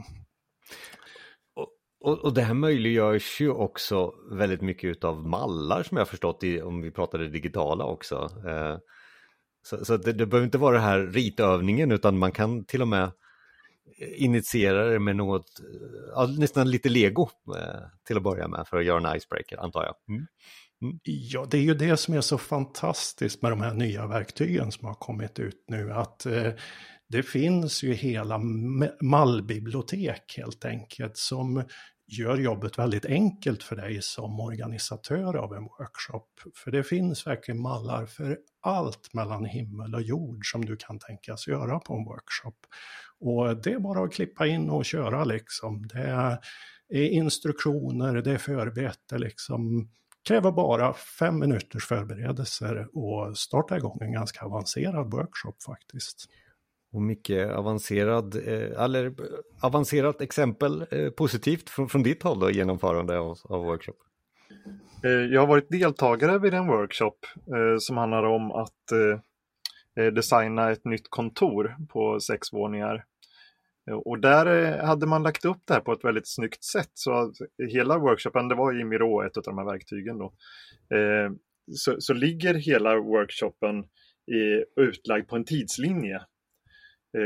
Och, 1.99 2.19
och 2.19 2.33
det 2.33 2.41
här 2.41 2.53
möjliggörs 2.53 3.41
ju 3.41 3.49
också 3.49 4.13
väldigt 4.31 4.61
mycket 4.61 4.87
utav 4.87 5.27
mallar 5.27 5.83
som 5.83 5.97
jag 5.97 6.07
förstått 6.07 6.43
i, 6.43 6.61
om 6.61 6.81
vi 6.81 6.91
pratar 6.91 7.19
det 7.19 7.29
digitala 7.29 7.85
också. 7.85 8.15
Eh, 8.47 8.77
så, 9.61 9.85
så 9.85 9.97
det, 9.97 10.13
det 10.13 10.25
behöver 10.25 10.45
inte 10.45 10.57
vara 10.57 10.75
den 10.75 10.83
här 10.83 10.99
ritövningen 10.99 11.91
utan 11.91 12.17
man 12.17 12.31
kan 12.31 12.65
till 12.65 12.81
och 12.81 12.87
med 12.87 13.11
initierade 13.97 14.99
med 14.99 15.15
något, 15.15 15.61
ja, 16.13 16.27
nästan 16.37 16.71
lite 16.71 16.89
lego 16.89 17.29
eh, 17.55 17.81
till 18.07 18.17
att 18.17 18.23
börja 18.23 18.47
med 18.47 18.67
för 18.67 18.77
att 18.77 18.85
göra 18.85 19.09
en 19.09 19.17
icebreaker 19.17 19.57
antar 19.57 19.83
jag. 19.83 19.95
Mm. 20.09 20.27
Mm. 20.81 20.99
Ja, 21.03 21.45
det 21.51 21.57
är 21.57 21.61
ju 21.61 21.73
det 21.73 21.97
som 21.97 22.13
är 22.13 22.21
så 22.21 22.37
fantastiskt 22.37 23.41
med 23.41 23.51
de 23.51 23.61
här 23.61 23.73
nya 23.73 24.07
verktygen 24.07 24.71
som 24.71 24.87
har 24.87 24.93
kommit 24.93 25.39
ut 25.39 25.65
nu. 25.67 25.93
Att 25.93 26.25
eh, 26.25 26.51
det 27.09 27.23
finns 27.23 27.83
ju 27.83 27.93
hela 27.93 28.41
mallbibliotek 29.01 30.33
helt 30.37 30.65
enkelt 30.65 31.17
som 31.17 31.63
gör 32.07 32.37
jobbet 32.37 32.77
väldigt 32.77 33.05
enkelt 33.05 33.63
för 33.63 33.75
dig 33.75 34.01
som 34.01 34.39
organisatör 34.39 35.35
av 35.35 35.53
en 35.53 35.63
workshop. 35.63 36.27
För 36.55 36.71
det 36.71 36.83
finns 36.83 37.27
verkligen 37.27 37.61
mallar 37.61 38.05
för 38.05 38.37
allt 38.61 39.13
mellan 39.13 39.45
himmel 39.45 39.95
och 39.95 40.01
jord 40.01 40.51
som 40.51 40.65
du 40.65 40.75
kan 40.77 40.99
tänkas 40.99 41.47
göra 41.47 41.79
på 41.79 41.93
en 41.93 42.05
workshop. 42.05 42.57
Och 43.19 43.57
det 43.57 43.71
är 43.71 43.79
bara 43.79 44.03
att 44.03 44.13
klippa 44.13 44.47
in 44.47 44.69
och 44.69 44.85
köra 44.85 45.23
liksom. 45.23 45.87
Det 45.87 45.99
är 45.99 46.39
instruktioner, 47.09 48.21
det 48.21 48.31
är 48.31 48.37
förberett, 48.37 49.11
liksom 49.11 49.89
kräver 50.27 50.51
bara 50.51 50.93
fem 50.93 51.39
minuters 51.39 51.85
förberedelser 51.85 52.87
och 52.93 53.37
starta 53.37 53.77
igång 53.77 53.97
en 54.01 54.11
ganska 54.11 54.45
avancerad 54.45 55.11
workshop 55.11 55.63
faktiskt. 55.65 56.25
Och 56.91 57.01
mycket 57.01 57.51
avancerad, 57.51 58.35
eh, 58.35 58.83
eller 58.83 59.13
avancerat 59.61 60.21
exempel 60.21 60.85
eh, 60.91 61.09
positivt 61.09 61.69
från, 61.69 61.89
från 61.89 62.03
ditt 62.03 62.23
håll 62.23 62.39
då, 62.39 62.51
genomförande 62.51 63.19
av, 63.19 63.37
av 63.43 63.65
workshop? 63.65 63.93
Eh, 65.03 65.11
jag 65.11 65.41
har 65.41 65.47
varit 65.47 65.69
deltagare 65.69 66.39
vid 66.39 66.53
en 66.53 66.67
workshop 66.67 67.17
som 67.79 67.97
handlar 67.97 68.23
om 68.23 68.51
att 68.51 68.71
Eh, 69.97 70.13
designa 70.13 70.71
ett 70.71 70.85
nytt 70.85 71.09
kontor 71.09 71.75
på 71.89 72.19
sex 72.19 72.53
våningar. 72.53 73.05
Eh, 73.89 73.95
och 73.95 74.19
där 74.19 74.45
eh, 74.45 74.85
hade 74.85 75.05
man 75.05 75.23
lagt 75.23 75.45
upp 75.45 75.61
det 75.65 75.73
här 75.73 75.81
på 75.81 75.93
ett 75.93 76.03
väldigt 76.03 76.27
snyggt 76.27 76.63
sätt. 76.63 76.91
Så 76.93 77.33
hela 77.71 77.97
workshopen, 77.97 78.47
det 78.47 78.55
var 78.55 78.79
i 78.81 78.83
Miro, 78.83 79.25
ett 79.25 79.37
av 79.37 79.43
de 79.43 79.57
här 79.57 79.65
verktygen 79.65 80.17
då. 80.17 80.33
Så, 81.71 81.95
så 81.99 82.13
ligger 82.13 82.53
hela 82.53 82.95
workshopen 82.95 83.79
i, 84.31 84.63
utlagd 84.81 85.27
på 85.27 85.35
en 85.35 85.45
tidslinje 85.45 86.21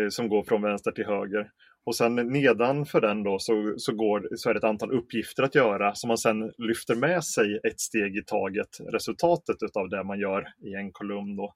som 0.09 0.29
går 0.29 0.43
från 0.43 0.61
vänster 0.61 0.91
till 0.91 1.05
höger. 1.05 1.51
Och 1.85 1.95
sen 1.95 2.15
nedanför 2.15 3.01
den 3.01 3.23
då 3.23 3.39
så, 3.39 3.73
så, 3.77 3.93
går, 3.93 4.29
så 4.35 4.49
är 4.49 4.53
det 4.53 4.57
ett 4.57 4.63
antal 4.63 4.91
uppgifter 4.91 5.43
att 5.43 5.55
göra 5.55 5.95
som 5.95 6.07
man 6.07 6.17
sen 6.17 6.51
lyfter 6.57 6.95
med 6.95 7.23
sig 7.23 7.59
ett 7.63 7.79
steg 7.79 8.17
i 8.17 8.23
taget, 8.23 8.69
resultatet 8.91 9.75
av 9.75 9.89
det 9.89 10.03
man 10.03 10.19
gör 10.19 10.47
i 10.63 10.73
en 10.73 10.91
kolumn. 10.91 11.35
Då. 11.35 11.53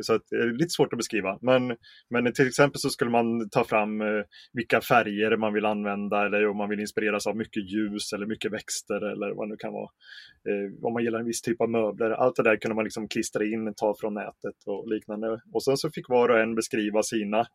Så 0.00 0.14
att, 0.14 0.22
det 0.30 0.36
är 0.36 0.52
lite 0.52 0.70
svårt 0.70 0.92
att 0.92 0.96
beskriva. 0.96 1.38
Men, 1.42 1.76
men 2.10 2.32
till 2.32 2.48
exempel 2.48 2.80
så 2.80 2.90
skulle 2.90 3.10
man 3.10 3.50
ta 3.50 3.64
fram 3.64 4.00
eh, 4.00 4.22
vilka 4.52 4.80
färger 4.80 5.36
man 5.36 5.52
vill 5.52 5.64
använda 5.64 6.26
eller 6.26 6.48
om 6.48 6.56
man 6.56 6.68
vill 6.68 6.80
inspireras 6.80 7.26
av 7.26 7.36
mycket 7.36 7.72
ljus 7.72 8.12
eller 8.12 8.26
mycket 8.26 8.52
växter 8.52 9.12
eller 9.12 9.34
vad 9.34 9.46
det 9.46 9.50
nu 9.50 9.56
kan 9.56 9.72
vara. 9.72 9.90
Eh, 10.48 10.86
om 10.86 10.92
man 10.92 11.04
gillar 11.04 11.18
en 11.18 11.26
viss 11.26 11.42
typ 11.42 11.60
av 11.60 11.70
möbler. 11.70 12.10
Allt 12.10 12.36
det 12.36 12.42
där 12.42 12.56
kunde 12.56 12.74
man 12.74 12.84
liksom 12.84 13.08
klistra 13.08 13.44
in, 13.44 13.74
ta 13.76 13.94
från 14.00 14.14
nätet 14.14 14.56
och 14.66 14.88
liknande. 14.88 15.40
Och 15.52 15.64
sen 15.64 15.76
så 15.76 15.90
fick 15.90 16.08
var 16.08 16.28
och 16.28 16.38
en 16.38 16.54
beskriva 16.54 17.02
sina 17.02 17.46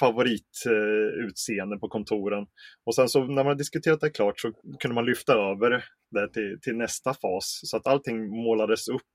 favoritutseenden 0.00 1.76
eh, 1.76 1.80
på 1.80 1.88
kontoren. 1.88 2.46
Och 2.86 2.94
sen 2.94 3.08
så 3.08 3.24
när 3.24 3.44
man 3.44 3.56
diskuterat 3.56 4.00
det 4.00 4.10
klart 4.10 4.40
så 4.40 4.52
kunde 4.80 4.94
man 4.94 5.06
lyfta 5.06 5.32
över 5.32 5.84
det 6.10 6.32
till, 6.32 6.58
till 6.62 6.76
nästa 6.76 7.14
fas 7.14 7.60
så 7.64 7.76
att 7.76 7.86
allting 7.86 8.28
målades 8.28 8.88
upp 8.88 9.14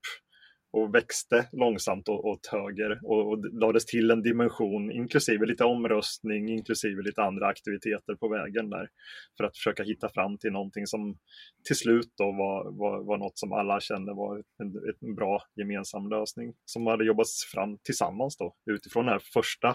och 0.72 0.94
växte 0.94 1.48
långsamt 1.52 2.08
åt 2.08 2.46
höger 2.46 3.00
och, 3.02 3.32
och 3.32 3.54
lades 3.60 3.86
till 3.86 4.10
en 4.10 4.22
dimension 4.22 4.92
inklusive 4.92 5.46
lite 5.46 5.64
omröstning, 5.64 6.48
inklusive 6.48 7.02
lite 7.02 7.22
andra 7.22 7.46
aktiviteter 7.46 8.14
på 8.14 8.28
vägen 8.28 8.70
där 8.70 8.88
för 9.36 9.44
att 9.44 9.56
försöka 9.56 9.82
hitta 9.82 10.08
fram 10.08 10.38
till 10.38 10.52
någonting 10.52 10.86
som 10.86 11.18
till 11.64 11.76
slut 11.76 12.12
då 12.16 12.24
var, 12.24 12.78
var, 12.78 13.04
var 13.04 13.18
något 13.18 13.38
som 13.38 13.52
alla 13.52 13.80
kände 13.80 14.14
var 14.14 14.36
en, 14.36 14.96
en 15.00 15.14
bra 15.14 15.42
gemensam 15.56 16.08
lösning 16.08 16.54
som 16.64 16.86
hade 16.86 17.04
jobbats 17.04 17.44
fram 17.54 17.78
tillsammans 17.78 18.36
då 18.36 18.54
utifrån 18.70 19.06
det 19.06 19.12
här 19.12 19.22
första 19.32 19.68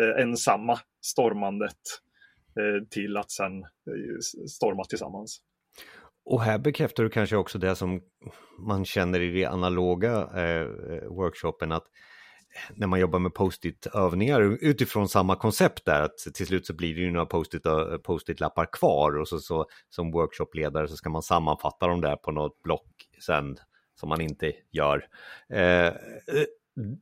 eh, 0.00 0.22
ensamma 0.22 0.78
stormandet 1.04 1.80
eh, 2.60 2.88
till 2.90 3.16
att 3.16 3.30
sen 3.30 3.62
eh, 3.62 4.18
storma 4.48 4.84
tillsammans. 4.84 5.40
Och 6.24 6.42
här 6.42 6.58
bekräftar 6.58 7.02
du 7.02 7.10
kanske 7.10 7.36
också 7.36 7.58
det 7.58 7.76
som 7.76 8.00
man 8.58 8.84
känner 8.84 9.20
i 9.20 9.30
de 9.30 9.44
analoga 9.44 10.12
eh, 10.20 10.66
workshopen 11.08 11.72
att 11.72 11.84
när 12.74 12.86
man 12.86 13.00
jobbar 13.00 13.18
med 13.18 13.34
post-it-övningar 13.34 14.40
utifrån 14.64 15.08
samma 15.08 15.36
koncept 15.36 15.84
där 15.84 16.02
att 16.02 16.18
till 16.34 16.46
slut 16.46 16.66
så 16.66 16.74
blir 16.74 16.94
det 16.94 17.00
ju 17.00 17.10
några 17.10 17.92
eh, 17.92 17.98
post-it-lappar 17.98 18.64
post 18.64 18.78
kvar 18.78 19.18
och 19.18 19.28
så, 19.28 19.38
så 19.38 19.66
som 19.88 20.10
workshopledare 20.10 20.88
så 20.88 20.96
ska 20.96 21.10
man 21.10 21.22
sammanfatta 21.22 21.86
dem 21.86 22.00
där 22.00 22.16
på 22.16 22.32
något 22.32 22.62
block 22.62 23.08
sen 23.26 23.56
som 24.00 24.08
man 24.08 24.20
inte 24.20 24.52
gör. 24.72 25.06
Eh, 25.52 25.92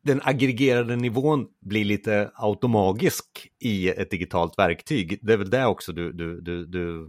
den 0.03 0.21
aggregerade 0.25 0.97
nivån 0.97 1.47
blir 1.61 1.85
lite 1.85 2.31
automagisk 2.35 3.49
i 3.61 3.89
ett 3.89 4.11
digitalt 4.11 4.59
verktyg. 4.59 5.19
Det 5.23 5.33
är 5.33 5.37
väl 5.37 5.51
det 5.51 5.67
också 5.67 5.93
du, 5.93 6.13
du, 6.13 6.41
du, 6.41 6.67
du 6.67 7.07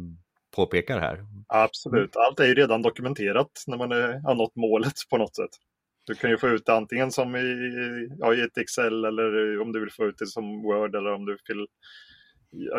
påpekar 0.53 1.00
här. 1.00 1.25
Absolut, 1.48 2.15
allt 2.15 2.39
är 2.39 2.45
ju 2.45 2.53
redan 2.53 2.81
dokumenterat 2.81 3.63
när 3.67 3.77
man 3.77 3.91
har 4.24 4.36
nått 4.36 4.55
målet 4.55 4.93
på 5.10 5.17
något 5.17 5.36
sätt. 5.36 5.50
Du 6.05 6.15
kan 6.15 6.29
ju 6.29 6.38
få 6.38 6.48
ut 6.48 6.65
det 6.65 6.74
antingen 6.74 7.12
som 7.12 7.36
i, 7.36 8.10
ja, 8.19 8.33
i 8.33 8.41
ett 8.41 8.57
Excel 8.57 9.05
eller 9.05 9.60
om 9.62 9.72
du 9.72 9.79
vill 9.79 9.91
få 9.91 10.05
ut 10.05 10.17
det 10.17 10.27
som 10.27 10.62
Word 10.62 10.95
eller 10.95 11.13
om 11.13 11.25
du 11.25 11.38
vill 11.48 11.67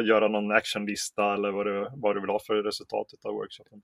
göra 0.08 0.28
någon 0.28 0.52
actionlista 0.52 1.34
eller 1.34 1.50
vad 1.50 1.66
du, 1.66 1.88
vad 1.96 2.16
du 2.16 2.20
vill 2.20 2.30
ha 2.30 2.40
för 2.46 2.62
resultatet 2.62 3.24
av 3.24 3.32
workshopen. 3.32 3.82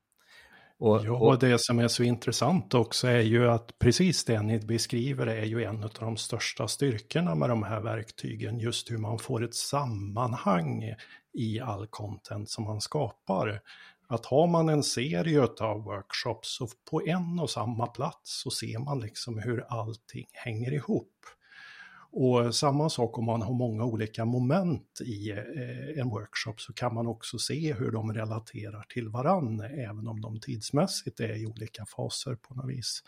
Och, 0.80 1.04
ja, 1.04 1.12
och 1.12 1.38
det 1.38 1.60
som 1.60 1.78
är 1.78 1.88
så 1.88 2.02
intressant 2.02 2.74
också 2.74 3.08
är 3.08 3.20
ju 3.20 3.50
att 3.50 3.78
precis 3.78 4.24
det 4.24 4.42
ni 4.42 4.58
beskriver 4.58 5.26
är 5.26 5.44
ju 5.44 5.64
en 5.64 5.84
av 5.84 5.90
de 6.00 6.16
största 6.16 6.68
styrkorna 6.68 7.34
med 7.34 7.48
de 7.48 7.62
här 7.62 7.80
verktygen, 7.80 8.58
just 8.58 8.90
hur 8.90 8.98
man 8.98 9.18
får 9.18 9.44
ett 9.44 9.54
sammanhang 9.54 10.94
i 11.32 11.60
all 11.60 11.86
content 11.86 12.50
som 12.50 12.64
man 12.64 12.80
skapar. 12.80 13.60
Att 14.08 14.26
har 14.26 14.46
man 14.46 14.68
en 14.68 14.82
serie 14.82 15.42
av 15.42 15.84
workshops 15.84 16.56
så 16.56 16.68
på 16.90 17.02
en 17.06 17.38
och 17.38 17.50
samma 17.50 17.86
plats 17.86 18.42
så 18.42 18.50
ser 18.50 18.78
man 18.78 19.00
liksom 19.00 19.38
hur 19.38 19.64
allting 19.68 20.26
hänger 20.32 20.72
ihop. 20.72 21.12
Och 22.12 22.54
samma 22.54 22.88
sak 22.88 23.18
om 23.18 23.24
man 23.24 23.42
har 23.42 23.54
många 23.54 23.84
olika 23.84 24.24
moment 24.24 25.00
i 25.00 25.30
eh, 25.30 26.00
en 26.00 26.08
workshop 26.08 26.54
så 26.56 26.72
kan 26.72 26.94
man 26.94 27.06
också 27.06 27.38
se 27.38 27.72
hur 27.72 27.90
de 27.90 28.12
relaterar 28.12 28.84
till 28.88 29.08
varann, 29.08 29.60
även 29.60 30.08
om 30.08 30.20
de 30.20 30.40
tidsmässigt 30.40 31.20
är 31.20 31.42
i 31.42 31.46
olika 31.46 31.86
faser 31.86 32.34
på 32.34 32.54
något 32.54 32.70
vis. 32.70 33.02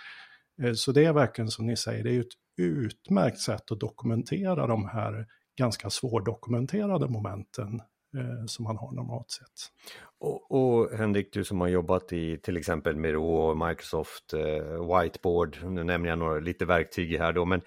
Eh, 0.63 0.73
så 0.73 0.93
det 0.93 1.05
är 1.05 1.13
verkligen 1.13 1.49
som 1.49 1.67
ni 1.67 1.77
säger, 1.77 2.05
det 2.05 2.17
är 2.17 2.21
ett 2.21 2.27
utmärkt 2.57 3.39
sätt 3.39 3.71
att 3.71 3.81
dokumentera 3.81 4.67
de 4.67 4.89
här 4.89 5.27
ganska 5.59 5.91
svårdokumenterade 5.91 7.09
momenten 7.09 7.75
eh, 8.17 8.47
som 8.47 8.63
man 8.63 8.77
har 8.77 8.93
normalt 8.93 9.31
sett. 9.31 9.73
Och, 10.19 10.53
och, 10.53 10.91
Henrik, 10.99 11.33
du 11.33 11.45
som 11.45 11.61
har 11.61 11.69
jobbat 11.69 12.13
i 12.13 12.39
till 12.39 12.57
exempel 12.57 12.97
Miro 12.97 13.25
och 13.25 13.69
Microsoft 13.69 14.33
eh, 14.33 14.99
Whiteboard, 15.01 15.59
nu 15.65 15.85
nämner 15.85 16.09
jag 16.09 16.19
några 16.19 16.41
lite 16.41 16.65
verktyg 16.65 17.19
här 17.19 17.33
då, 17.33 17.45
men 17.45 17.63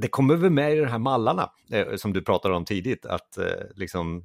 det 0.00 0.08
kommer 0.08 0.36
väl 0.36 0.50
med 0.50 0.72
i 0.72 0.80
de 0.80 0.86
här 0.86 0.98
mallarna 0.98 1.50
eh, 1.70 1.96
som 1.96 2.12
du 2.12 2.22
pratade 2.22 2.54
om 2.54 2.64
tidigt, 2.64 3.06
att 3.06 3.38
eh, 3.38 3.44
liksom 3.74 4.24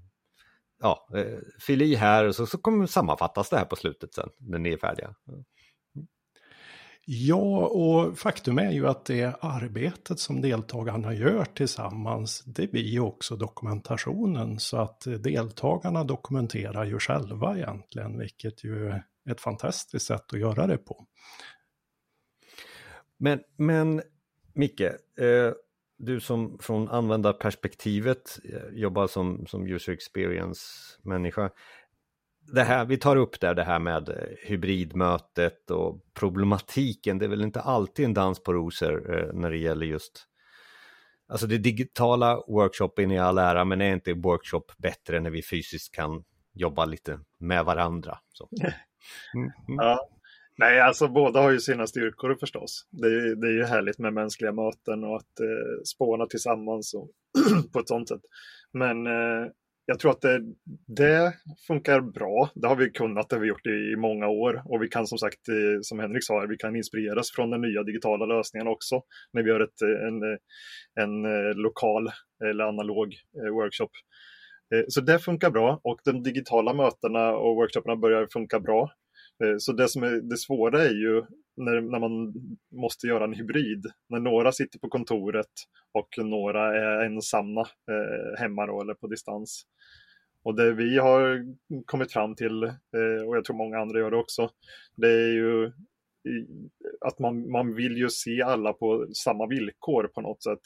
ja, 0.81 1.07
eh, 1.15 1.39
fyll 1.59 1.81
i 1.81 1.95
här 1.95 2.27
och 2.27 2.35
så, 2.35 2.45
så 2.45 2.57
kommer 2.57 2.85
sammanfattas 2.85 3.49
det 3.49 3.57
här 3.57 3.65
på 3.65 3.75
slutet 3.75 4.13
sen 4.13 4.29
när 4.37 4.59
ni 4.59 4.73
är 4.73 4.77
färdiga. 4.77 5.15
Ja, 7.07 7.67
och 7.67 8.17
faktum 8.17 8.59
är 8.59 8.71
ju 8.71 8.87
att 8.87 9.05
det 9.05 9.35
arbetet 9.41 10.19
som 10.19 10.41
deltagarna 10.41 11.13
gör 11.13 11.45
tillsammans, 11.45 12.43
det 12.45 12.71
blir 12.71 12.87
ju 12.87 12.99
också 12.99 13.35
dokumentationen. 13.35 14.59
Så 14.59 14.77
att 14.77 15.01
deltagarna 15.19 16.03
dokumenterar 16.03 16.85
ju 16.85 16.99
själva 16.99 17.57
egentligen, 17.57 18.19
vilket 18.19 18.63
ju 18.63 18.87
är 18.87 19.03
ett 19.29 19.41
fantastiskt 19.41 20.05
sätt 20.05 20.33
att 20.33 20.39
göra 20.39 20.67
det 20.67 20.77
på. 20.77 21.05
Men, 23.17 23.39
men 23.57 24.01
Micke, 24.53 24.81
eh, 24.81 25.53
du 25.97 26.19
som 26.19 26.57
från 26.59 26.89
användarperspektivet 26.89 28.39
eh, 28.53 28.79
jobbar 28.79 29.07
som, 29.07 29.45
som 29.47 29.67
user 29.67 29.93
experience-människa. 29.93 31.49
Det 32.53 32.63
här, 32.63 32.85
vi 32.85 32.97
tar 32.97 33.15
upp 33.15 33.39
där 33.39 33.53
det 33.53 33.63
här 33.63 33.79
med 33.79 34.09
eh, 34.09 34.15
hybridmötet 34.43 35.71
och 35.71 36.01
problematiken. 36.13 37.17
Det 37.17 37.25
är 37.25 37.29
väl 37.29 37.41
inte 37.41 37.61
alltid 37.61 38.05
en 38.05 38.13
dans 38.13 38.43
på 38.43 38.53
rosor 38.53 39.19
eh, 39.19 39.33
när 39.33 39.51
det 39.51 39.57
gäller 39.57 39.85
just 39.85 40.27
Alltså 41.27 41.47
det 41.47 41.57
digitala 41.57 42.43
workshopen 42.47 43.11
i 43.11 43.19
all 43.19 43.37
ära, 43.37 43.65
men 43.65 43.81
är 43.81 43.93
inte 43.93 44.13
workshop 44.13 44.65
bättre 44.77 45.19
när 45.19 45.29
vi 45.29 45.43
fysiskt 45.43 45.95
kan 45.95 46.23
jobba 46.53 46.85
lite 46.85 47.19
med 47.39 47.65
varandra? 47.65 48.17
Så. 48.29 48.49
Mm. 48.61 48.73
Mm. 49.33 49.51
Ja, 49.67 50.09
Nej, 50.57 50.79
alltså 50.79 51.07
båda 51.07 51.41
har 51.41 51.51
ju 51.51 51.59
sina 51.59 51.87
styrkor 51.87 52.37
förstås. 52.39 52.87
Det 52.91 53.07
är, 53.07 53.35
det 53.35 53.47
är 53.47 53.51
ju 53.51 53.63
härligt 53.63 53.99
med 53.99 54.13
mänskliga 54.13 54.51
möten 54.51 55.03
och 55.03 55.15
att 55.15 55.39
eh, 55.39 55.81
spåna 55.85 56.25
tillsammans 56.25 56.93
och 56.93 57.09
på 57.73 57.79
ett 57.79 57.87
sånt 57.87 58.09
sätt. 58.09 58.21
Men 58.73 59.07
eh, 59.07 59.47
jag 59.85 59.99
tror 59.99 60.11
att 60.11 60.21
det, 60.21 60.41
det, 60.87 61.33
funkar 61.67 62.01
bra. 62.01 62.49
Det 62.55 62.67
har 62.67 62.75
vi 62.75 62.89
kunnat, 62.89 63.29
det 63.29 63.35
har 63.35 63.41
vi 63.41 63.47
gjort 63.47 63.67
i, 63.67 63.91
i 63.93 63.95
många 63.95 64.27
år. 64.27 64.61
Och 64.65 64.83
vi 64.83 64.87
kan 64.87 65.07
som 65.07 65.17
sagt, 65.17 65.47
eh, 65.49 65.79
som 65.81 65.99
Henrik 65.99 66.25
sa, 66.25 66.45
vi 66.49 66.57
kan 66.57 66.75
inspireras 66.75 67.31
från 67.31 67.49
den 67.49 67.61
nya 67.61 67.83
digitala 67.83 68.25
lösningen 68.25 68.67
också. 68.67 69.01
När 69.33 69.43
vi 69.43 69.49
gör 69.49 69.59
ett, 69.59 69.81
eh, 69.81 70.07
en, 70.07 70.23
eh, 70.23 70.37
en, 71.03 71.25
en 71.25 71.57
lokal 71.57 72.11
eller 72.49 72.63
analog 72.63 73.15
eh, 73.43 73.53
workshop. 73.53 73.89
Så 74.87 75.01
det 75.01 75.19
funkar 75.19 75.51
bra 75.51 75.79
och 75.83 75.99
de 76.05 76.23
digitala 76.23 76.73
mötena 76.73 77.31
och 77.31 77.55
workshopparna 77.55 77.95
börjar 77.95 78.27
funka 78.33 78.59
bra. 78.59 78.91
Eh, 79.43 79.57
så 79.57 79.73
det 79.73 79.87
som 79.87 80.03
är 80.03 80.21
det 80.21 80.37
svåra 80.37 80.83
är 80.83 80.93
ju 80.93 81.23
när, 81.57 81.81
när 81.81 81.99
man 81.99 82.33
måste 82.71 83.07
göra 83.07 83.23
en 83.23 83.33
hybrid. 83.33 83.85
När 84.09 84.19
några 84.19 84.51
sitter 84.51 84.79
på 84.79 84.89
kontoret 84.89 85.51
och 85.91 86.09
några 86.17 86.75
är 86.75 87.05
ensamma 87.05 87.61
eh, 87.61 88.39
hemma 88.39 88.65
då, 88.65 88.81
eller 88.81 88.93
på 88.93 89.07
distans. 89.07 89.65
Och 90.43 90.55
det 90.55 90.73
vi 90.73 90.97
har 90.97 91.45
kommit 91.85 92.13
fram 92.13 92.35
till, 92.35 92.63
eh, 92.63 93.27
och 93.27 93.37
jag 93.37 93.45
tror 93.45 93.57
många 93.57 93.79
andra 93.79 93.99
gör 93.99 94.11
det 94.11 94.17
också, 94.17 94.49
det 94.95 95.07
är 95.07 95.33
ju 95.33 95.71
att 97.01 97.19
man, 97.19 97.51
man 97.51 97.75
vill 97.75 97.97
ju 97.97 98.09
se 98.09 98.41
alla 98.41 98.73
på 98.73 99.07
samma 99.13 99.47
villkor 99.47 100.07
på 100.07 100.21
något 100.21 100.43
sätt. 100.43 100.61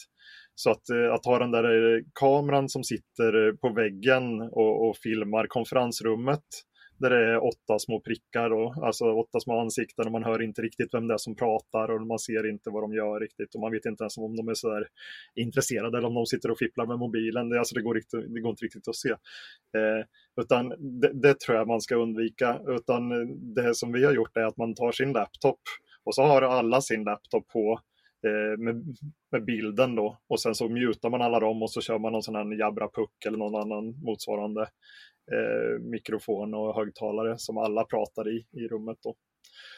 Så 0.56 0.72
att, 0.72 0.90
eh, 0.90 1.14
att 1.14 1.26
ha 1.26 1.40
den 1.40 1.52
där 1.52 2.04
kameran 2.14 2.70
som 2.70 2.84
sitter 2.84 3.52
på 3.52 3.70
väggen 3.70 4.42
och, 4.42 4.90
och 4.90 4.98
filmar 4.98 5.48
konferensrummet 5.48 6.44
där 7.00 7.10
det 7.10 7.34
är 7.34 7.44
åtta 7.44 7.80
små 7.80 8.00
prickar 8.00 8.50
och 8.50 8.86
alltså 8.86 9.06
åtta 9.06 9.40
små 9.40 9.60
ansikten 9.60 10.06
och 10.06 10.12
man 10.12 10.24
hör 10.24 10.42
inte 10.42 10.62
riktigt 10.62 10.94
vem 10.94 11.08
det 11.08 11.14
är 11.14 11.18
som 11.18 11.36
pratar 11.36 11.92
och 11.92 12.08
man 12.08 12.20
ser 12.20 12.50
inte 12.50 12.70
vad 12.70 12.84
de 12.84 12.94
gör 12.94 13.20
riktigt 13.20 13.56
och 13.56 13.62
man 13.62 13.72
vet 13.72 13.86
inte 13.86 14.04
ens 14.04 14.18
om 14.18 14.36
de 14.36 14.48
är 14.48 14.54
så 14.54 14.70
där 14.70 14.88
intresserade 15.36 15.98
eller 15.98 16.08
om 16.08 16.14
de 16.14 16.26
sitter 16.26 16.52
och 16.52 16.58
fipplar 16.58 16.86
med 16.86 17.00
mobilen. 17.00 17.50
Det, 17.50 17.60
alltså 17.60 17.76
det, 17.76 17.82
går, 17.82 17.96
riktigt, 17.96 18.34
det 18.34 18.42
går 18.42 18.50
inte 18.50 18.66
riktigt 18.66 18.88
att 18.88 18.96
se. 18.96 19.10
Eh, 19.10 20.06
utan 20.42 20.70
det, 21.00 21.12
det, 21.14 21.40
tror 21.40 21.58
jag 21.58 21.68
man 21.68 21.82
ska 21.82 21.96
undvika. 21.96 22.60
Utan 22.68 23.10
det 23.54 23.76
som 23.76 23.92
vi 23.92 24.06
har 24.06 24.14
gjort 24.14 24.38
är 24.38 24.44
att 24.44 24.58
man 24.58 24.76
tar 24.76 24.92
sin 24.92 25.12
laptop 25.14 25.60
och 26.04 26.16
så 26.16 26.24
har 26.24 26.42
alla 26.42 26.82
sin 26.82 27.04
laptop 27.04 27.48
på 27.48 27.80
Eh, 28.26 28.58
med, 28.58 28.96
med, 29.32 29.46
bilden 29.46 29.96
då 29.96 30.20
och 30.28 30.42
sen 30.42 30.56
så 30.56 30.70
mutar 30.70 31.10
man 31.10 31.22
alla 31.22 31.40
dem 31.40 31.64
och 31.64 31.72
så 31.72 31.82
kör 31.82 32.00
man 32.00 32.12
någon 32.12 32.24
sån 32.24 32.36
här 32.36 32.60
Jabra 32.60 32.90
Puck 32.90 33.26
eller 33.26 33.38
någon 33.38 33.56
annan 33.56 34.04
motsvarande 34.04 34.62
eh, 35.32 35.80
mikrofon 35.82 36.54
och 36.54 36.76
högtalare 36.76 37.38
som 37.38 37.58
alla 37.58 37.84
pratar 37.84 38.30
i, 38.30 38.46
i 38.52 38.68
rummet. 38.68 38.98
Då. 39.04 39.16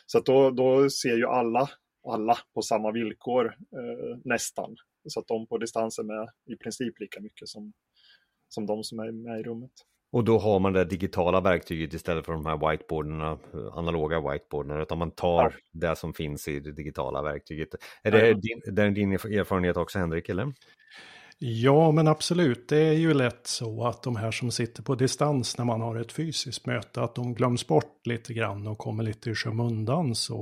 Så 0.05 0.17
att 0.17 0.25
då, 0.25 0.51
då 0.51 0.89
ser 0.89 1.17
ju 1.17 1.25
alla, 1.25 1.69
alla 2.07 2.38
på 2.53 2.62
samma 2.62 2.91
villkor 2.91 3.45
eh, 3.45 4.18
nästan. 4.24 4.75
Så 5.07 5.20
att 5.20 5.27
de 5.27 5.48
på 5.48 5.57
distans 5.57 6.00
är 6.00 6.03
med 6.03 6.29
i 6.46 6.55
princip 6.55 7.00
lika 7.00 7.22
mycket 7.22 7.48
som, 7.48 7.74
som 8.48 8.65
de 8.65 8.83
som 8.83 9.00
är 9.00 9.11
med 9.11 9.39
i 9.39 9.44
rummet. 9.44 9.72
Och 10.11 10.24
då 10.24 10.39
har 10.39 10.59
man 10.59 10.74
det 10.74 10.85
digitala 10.85 11.41
verktyget 11.41 11.93
istället 11.93 12.25
för 12.25 12.33
de 12.33 12.45
här 12.45 12.69
whiteboarderna, 12.69 13.37
analoga 13.74 14.31
whiteboarderna, 14.31 14.81
utan 14.81 14.97
man 14.97 15.11
tar 15.11 15.43
ja. 15.43 15.51
det 15.89 15.95
som 15.95 16.13
finns 16.13 16.47
i 16.47 16.59
det 16.59 16.71
digitala 16.71 17.21
verktyget. 17.21 17.69
Är 18.03 18.11
det, 18.11 18.33
din, 18.33 18.75
det 18.75 18.83
är 18.83 18.89
din 18.89 19.11
erfarenhet 19.13 19.77
också 19.77 20.00
Henrik, 20.00 20.29
eller? 20.29 20.53
Ja, 21.43 21.91
men 21.91 22.07
absolut. 22.07 22.69
Det 22.69 22.77
är 22.77 22.93
ju 22.93 23.13
lätt 23.13 23.47
så 23.47 23.87
att 23.87 24.03
de 24.03 24.15
här 24.15 24.31
som 24.31 24.51
sitter 24.51 24.83
på 24.83 24.95
distans 24.95 25.57
när 25.57 25.65
man 25.65 25.81
har 25.81 25.95
ett 25.95 26.11
fysiskt 26.11 26.65
möte, 26.65 27.01
att 27.01 27.15
de 27.15 27.33
glöms 27.33 27.67
bort 27.67 28.07
lite 28.07 28.33
grann 28.33 28.67
och 28.67 28.77
kommer 28.77 29.03
lite 29.03 29.29
i 29.29 29.35
skymundan. 29.35 30.15
Så, 30.15 30.37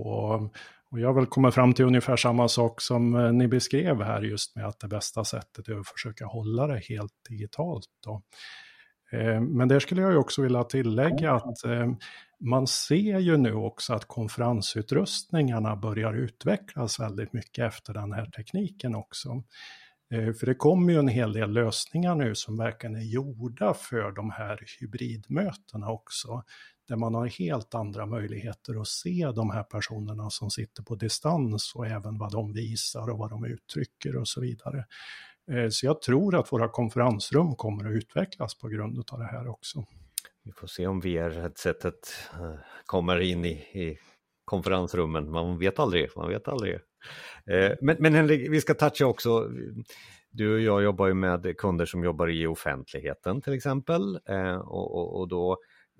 och 0.91 0.99
jag 0.99 1.13
vill 1.13 1.25
komma 1.25 1.51
fram 1.51 1.73
till 1.73 1.85
ungefär 1.85 2.15
samma 2.15 2.47
sak 2.47 2.81
som 2.81 3.15
eh, 3.15 3.31
ni 3.31 3.47
beskrev 3.47 4.01
här 4.01 4.21
just 4.21 4.55
med 4.55 4.65
att 4.65 4.79
det 4.79 4.87
bästa 4.87 5.23
sättet 5.23 5.67
är 5.67 5.79
att 5.79 5.87
försöka 5.87 6.25
hålla 6.25 6.67
det 6.67 6.79
helt 6.89 7.13
digitalt. 7.29 7.85
Då. 8.05 8.21
Eh, 9.11 9.41
men 9.41 9.67
där 9.67 9.79
skulle 9.79 10.01
jag 10.01 10.19
också 10.19 10.41
vilja 10.41 10.63
tillägga 10.63 11.33
att 11.33 11.65
eh, 11.65 11.91
man 12.39 12.67
ser 12.67 13.19
ju 13.19 13.37
nu 13.37 13.53
också 13.53 13.93
att 13.93 14.05
konferensutrustningarna 14.05 15.75
börjar 15.75 16.13
utvecklas 16.13 16.99
väldigt 16.99 17.33
mycket 17.33 17.65
efter 17.65 17.93
den 17.93 18.11
här 18.11 18.25
tekniken 18.25 18.95
också. 18.95 19.43
Eh, 20.13 20.33
för 20.33 20.45
det 20.45 20.55
kommer 20.55 20.93
ju 20.93 20.99
en 20.99 21.07
hel 21.07 21.33
del 21.33 21.51
lösningar 21.51 22.15
nu 22.15 22.35
som 22.35 22.57
verkligen 22.57 22.95
är 22.95 23.13
gjorda 23.13 23.73
för 23.73 24.11
de 24.11 24.29
här 24.29 24.59
hybridmötena 24.79 25.91
också. 25.91 26.43
Där 26.87 26.95
man 26.95 27.15
har 27.15 27.27
helt 27.27 27.75
andra 27.75 28.05
möjligheter 28.05 28.81
att 28.81 28.87
se 28.87 29.31
de 29.35 29.49
här 29.49 29.63
personerna 29.63 30.29
som 30.29 30.49
sitter 30.49 30.83
på 30.83 30.95
distans 30.95 31.71
och 31.75 31.87
även 31.87 32.17
vad 32.17 32.31
de 32.31 32.53
visar 32.53 33.09
och 33.09 33.17
vad 33.17 33.29
de 33.29 33.45
uttrycker 33.45 34.15
och 34.15 34.27
så 34.27 34.41
vidare. 34.41 34.85
Eh, 35.51 35.69
så 35.69 35.85
jag 35.85 36.01
tror 36.01 36.35
att 36.35 36.51
våra 36.51 36.69
konferensrum 36.69 37.55
kommer 37.55 37.89
att 37.89 37.95
utvecklas 37.95 38.59
på 38.59 38.67
grund 38.67 39.03
av 39.11 39.19
det 39.19 39.25
här 39.25 39.47
också. 39.47 39.85
Vi 40.43 40.51
får 40.51 40.67
se 40.67 40.87
om 40.87 41.01
VR-headsetet 41.01 42.13
eh, 42.33 42.55
kommer 42.85 43.19
in 43.19 43.45
i, 43.45 43.51
i 43.51 43.97
konferensrummen. 44.45 45.31
Man 45.31 45.59
vet 45.59 45.79
aldrig, 45.79 46.09
man 46.15 46.29
vet 46.29 46.47
aldrig. 46.47 46.73
Eh, 47.45 47.71
men, 47.81 47.97
men 47.99 48.13
Henrik, 48.13 48.51
vi 48.51 48.61
ska 48.61 48.73
toucha 48.73 49.05
också, 49.05 49.49
du 50.31 50.53
och 50.53 50.61
jag 50.61 50.83
jobbar 50.83 51.07
ju 51.07 51.13
med 51.13 51.57
kunder 51.57 51.85
som 51.85 52.03
jobbar 52.03 52.29
i 52.29 52.47
offentligheten 52.47 53.41
till 53.41 53.53
exempel 53.53 54.19
och, 54.63 54.95
och, 54.95 55.19
och 55.19 55.27
då 55.27 55.57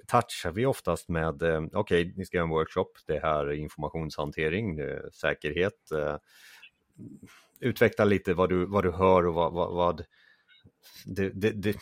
touchar 0.07 0.51
vi 0.51 0.65
oftast 0.65 1.09
med, 1.09 1.35
okej, 1.35 1.69
okay, 1.73 2.13
ni 2.15 2.25
ska 2.25 2.38
göra 2.38 2.45
en 2.45 2.49
workshop, 2.49 2.89
det 3.07 3.19
här 3.19 3.45
är 3.45 3.53
informationshantering, 3.53 4.79
säkerhet, 5.13 5.91
utveckla 7.60 8.06
lite 8.06 8.34
vad 8.34 8.50
du, 8.50 8.65
vad 8.65 8.84
du 8.84 8.91
hör 8.91 9.28
och 9.28 9.34
vad, 9.34 9.54
vad, 9.54 9.74
vad 9.74 10.04
det, 11.06 11.30
det, 11.30 11.52
det, 11.52 11.78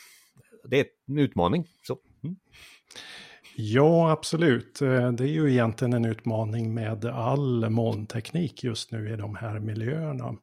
det, 0.69 0.79
är 0.79 0.85
en 1.07 1.17
utmaning. 1.17 1.67
Så. 1.87 1.99
Mm. 2.23 2.35
Ja, 3.55 4.11
absolut. 4.11 4.81
Eh, 4.81 5.11
det 5.11 5.23
är 5.23 5.27
ju 5.27 5.51
egentligen 5.51 5.93
en 5.93 6.05
utmaning 6.05 6.73
med 6.73 7.05
all 7.05 7.69
molnteknik 7.69 8.63
just 8.63 8.91
nu 8.91 9.13
i 9.13 9.15
de 9.15 9.35
här 9.35 9.59
miljöerna. 9.59 10.35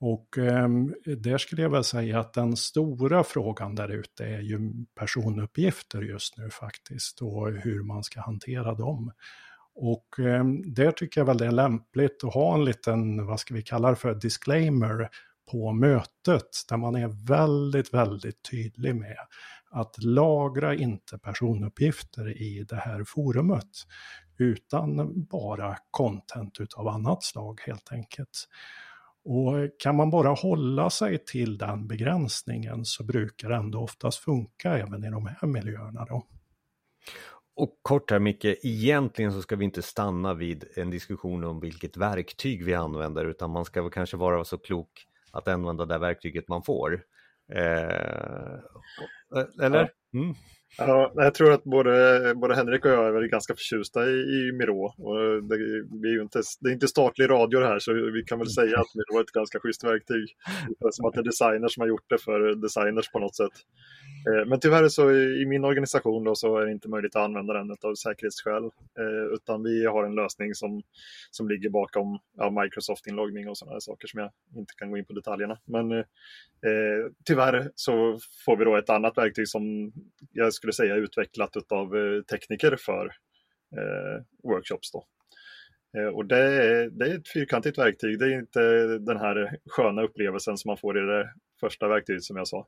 Och 0.00 0.38
eh, 0.38 0.68
där 1.16 1.38
skulle 1.38 1.62
jag 1.62 1.70
väl 1.70 1.84
säga 1.84 2.20
att 2.20 2.32
den 2.32 2.56
stora 2.56 3.24
frågan 3.24 3.74
där 3.74 3.88
ute 3.88 4.24
är 4.24 4.40
ju 4.40 4.58
personuppgifter 4.94 6.02
just 6.02 6.38
nu 6.38 6.50
faktiskt 6.50 7.22
och 7.22 7.52
hur 7.52 7.82
man 7.82 8.04
ska 8.04 8.20
hantera 8.20 8.74
dem. 8.74 9.12
Och 9.74 10.18
eh, 10.18 10.44
där 10.64 10.90
tycker 10.90 11.20
jag 11.20 11.26
väl 11.26 11.38
det 11.38 11.46
är 11.46 11.52
lämpligt 11.52 12.24
att 12.24 12.34
ha 12.34 12.54
en 12.54 12.64
liten, 12.64 13.26
vad 13.26 13.40
ska 13.40 13.54
vi 13.54 13.62
kalla 13.62 13.90
det 13.90 13.96
för, 13.96 14.14
disclaimer 14.14 15.08
på 15.50 15.72
mötet 15.72 16.48
där 16.68 16.76
man 16.76 16.94
är 16.94 17.26
väldigt, 17.26 17.94
väldigt 17.94 18.50
tydlig 18.50 18.96
med 18.96 19.16
att 19.70 20.02
lagra 20.02 20.74
inte 20.74 21.18
personuppgifter 21.18 22.42
i 22.42 22.64
det 22.68 22.76
här 22.76 23.04
forumet, 23.06 23.70
utan 24.38 25.22
bara 25.24 25.76
content 25.90 26.60
utav 26.60 26.88
annat 26.88 27.22
slag 27.22 27.60
helt 27.66 27.92
enkelt. 27.92 28.48
Och 29.24 29.54
kan 29.78 29.96
man 29.96 30.10
bara 30.10 30.28
hålla 30.28 30.90
sig 30.90 31.24
till 31.24 31.58
den 31.58 31.86
begränsningen 31.86 32.84
så 32.84 33.04
brukar 33.04 33.48
det 33.48 33.56
ändå 33.56 33.80
oftast 33.80 34.18
funka 34.18 34.78
även 34.78 35.04
i 35.04 35.10
de 35.10 35.26
här 35.26 35.46
miljöerna. 35.46 36.04
Då. 36.04 36.26
Och 37.56 37.78
kort 37.82 38.10
här 38.10 38.18
Micke, 38.18 38.44
egentligen 38.44 39.32
så 39.32 39.42
ska 39.42 39.56
vi 39.56 39.64
inte 39.64 39.82
stanna 39.82 40.34
vid 40.34 40.64
en 40.76 40.90
diskussion 40.90 41.44
om 41.44 41.60
vilket 41.60 41.96
verktyg 41.96 42.64
vi 42.64 42.74
använder 42.74 43.24
utan 43.24 43.50
man 43.50 43.64
ska 43.64 43.82
väl 43.82 43.90
kanske 43.90 44.16
vara 44.16 44.44
så 44.44 44.58
klok 44.58 45.06
att 45.32 45.48
använda 45.48 45.84
det 45.84 45.98
verktyget 45.98 46.48
man 46.48 46.62
får. 46.62 47.04
Eh, 47.52 48.58
eller? 49.62 49.90
Mm. 50.14 50.34
Ja, 50.78 51.12
jag 51.14 51.34
tror 51.34 51.52
att 51.52 51.64
både, 51.64 52.34
både 52.36 52.54
Henrik 52.54 52.84
och 52.84 52.90
jag 52.90 53.06
är 53.06 53.12
väl 53.12 53.28
ganska 53.28 53.54
förtjusta 53.54 54.06
i, 54.06 54.14
i 54.14 54.52
Miro. 54.52 54.84
Och 54.84 55.42
det, 55.42 55.56
vi 56.02 56.08
är 56.08 56.12
ju 56.12 56.22
inte, 56.22 56.42
det 56.60 56.68
är 56.68 56.72
inte 56.72 56.88
statlig 56.88 57.30
radio 57.30 57.60
det 57.60 57.66
här 57.66 57.78
så 57.78 57.92
vi 57.92 58.24
kan 58.26 58.38
väl 58.38 58.50
säga 58.50 58.80
att 58.80 58.94
Miro 58.94 59.18
är 59.18 59.22
ett 59.22 59.30
ganska 59.30 59.60
schysst 59.60 59.84
verktyg. 59.84 60.36
Som 60.90 61.06
att 61.06 61.14
det 61.14 61.20
är 61.20 61.24
designers 61.24 61.74
som 61.74 61.80
har 61.80 61.88
gjort 61.88 62.08
det 62.08 62.18
för 62.18 62.54
designers 62.54 63.10
på 63.12 63.18
något 63.18 63.36
sätt. 63.36 63.52
Eh, 64.28 64.46
men 64.46 64.60
tyvärr 64.60 64.88
så 64.88 65.10
i 65.12 65.46
min 65.46 65.64
organisation 65.64 66.24
då 66.24 66.34
så 66.34 66.58
är 66.58 66.66
det 66.66 66.72
inte 66.72 66.88
möjligt 66.88 67.16
att 67.16 67.22
använda 67.22 67.54
den 67.54 67.70
av 67.70 67.94
säkerhetsskäl. 67.94 68.64
Eh, 68.64 69.34
utan 69.34 69.62
vi 69.62 69.86
har 69.86 70.04
en 70.04 70.14
lösning 70.14 70.54
som, 70.54 70.82
som 71.30 71.48
ligger 71.48 71.70
bakom 71.70 72.18
ja, 72.36 72.62
Microsoft-inloggning 72.62 73.48
och 73.48 73.58
sådana 73.58 73.80
saker 73.80 74.08
som 74.08 74.20
jag 74.20 74.30
inte 74.56 74.74
kan 74.76 74.90
gå 74.90 74.98
in 74.98 75.04
på 75.04 75.12
detaljerna. 75.12 75.58
Men 75.64 75.92
eh, 75.92 76.04
tyvärr 77.24 77.70
så 77.74 78.18
får 78.44 78.56
vi 78.56 78.64
då 78.64 78.76
ett 78.76 78.90
annat 78.90 79.18
verktyg 79.18 79.48
som 79.48 79.92
jag 80.32 80.52
skulle 80.64 80.88
säga 80.88 80.94
utvecklat 80.96 81.72
av 81.72 81.96
eh, 81.96 82.22
tekniker 82.22 82.76
för 82.76 83.04
eh, 83.76 84.22
workshops. 84.42 84.90
Då. 84.92 85.06
Eh, 85.98 86.06
och 86.06 86.26
det 86.26 86.38
är, 86.38 86.90
det 86.90 87.06
är 87.06 87.18
ett 87.18 87.28
fyrkantigt 87.28 87.78
verktyg, 87.78 88.18
det 88.18 88.24
är 88.24 88.38
inte 88.38 88.60
den 88.98 89.16
här 89.16 89.58
sköna 89.66 90.02
upplevelsen 90.02 90.58
som 90.58 90.68
man 90.68 90.76
får 90.76 90.98
i 90.98 91.00
det 91.00 91.30
första 91.60 91.88
verktyget 91.88 92.22
som 92.22 92.36
jag 92.36 92.48
sa. 92.48 92.66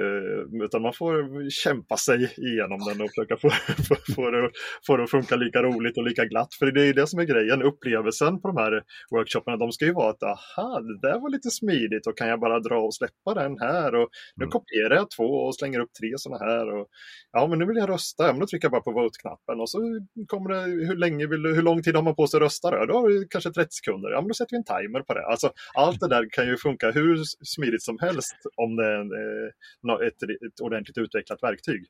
Uh, 0.00 0.64
utan 0.64 0.82
man 0.82 0.92
får 0.92 1.50
kämpa 1.50 1.96
sig 1.96 2.34
igenom 2.36 2.78
den 2.88 3.00
och 3.00 3.10
försöka 3.10 3.36
få, 3.36 3.50
få, 3.88 3.96
få, 4.14 4.30
det, 4.30 4.50
få 4.86 4.96
det 4.96 5.02
att 5.02 5.10
funka 5.10 5.36
lika 5.36 5.62
roligt 5.62 5.96
och 5.98 6.04
lika 6.04 6.24
glatt. 6.24 6.54
För 6.58 6.72
det 6.72 6.88
är 6.88 6.94
det 6.94 7.06
som 7.06 7.20
är 7.20 7.24
grejen, 7.24 7.62
upplevelsen 7.62 8.40
på 8.40 8.48
de 8.48 8.56
här 8.56 8.82
workshopparna, 9.10 9.56
de 9.56 9.72
ska 9.72 9.84
ju 9.84 9.92
vara 9.92 10.10
att 10.10 10.22
aha, 10.22 10.80
det 10.80 11.08
där 11.08 11.20
var 11.20 11.30
lite 11.30 11.50
smidigt 11.50 12.06
och 12.06 12.18
kan 12.18 12.28
jag 12.28 12.40
bara 12.40 12.60
dra 12.60 12.78
och 12.80 12.94
släppa 12.94 13.34
den 13.34 13.58
här 13.58 13.94
och 13.94 14.08
nu 14.36 14.44
mm. 14.44 14.50
kopierar 14.50 14.94
jag 14.94 15.10
två 15.10 15.24
och 15.24 15.56
slänger 15.56 15.80
upp 15.80 15.92
tre 16.00 16.12
sådana 16.16 16.44
här. 16.44 16.74
Och, 16.74 16.86
ja, 17.32 17.46
men 17.46 17.58
nu 17.58 17.66
vill 17.66 17.76
jag 17.76 17.88
rösta, 17.88 18.26
ja, 18.26 18.32
men 18.32 18.40
då 18.40 18.46
trycker 18.46 18.64
jag 18.64 18.72
bara 18.72 18.82
på 18.82 18.92
vote-knappen 18.92 19.60
och 19.60 19.70
så 19.70 19.78
kommer 20.26 20.48
det, 20.54 20.86
hur, 20.86 20.96
länge 20.96 21.26
vill, 21.26 21.46
hur 21.46 21.62
lång 21.62 21.82
tid 21.82 21.96
har 21.96 22.02
man 22.02 22.14
på 22.14 22.26
sig 22.26 22.38
att 22.38 22.42
rösta 22.42 22.70
då? 22.70 22.86
Då 22.86 22.94
har 22.94 23.08
du 23.08 23.26
kanske 23.30 23.50
30 23.50 23.68
sekunder, 23.70 24.10
ja 24.10 24.20
men 24.20 24.28
då 24.28 24.34
sätter 24.34 24.54
vi 24.54 24.56
en 24.56 24.64
timer 24.64 25.02
på 25.02 25.14
det. 25.14 25.26
Alltså, 25.26 25.52
allt 25.74 26.00
det 26.00 26.08
där 26.08 26.28
kan 26.30 26.46
ju 26.46 26.56
funka 26.56 26.90
hur 26.90 27.16
smidigt 27.44 27.82
som 27.82 27.98
helst 28.00 28.36
om 28.56 28.76
det 28.76 28.86
är 28.86 29.00
eh, 29.00 29.50
ett, 29.98 30.22
ett 30.22 30.60
ordentligt 30.60 30.98
utvecklat 30.98 31.42
verktyg. 31.42 31.86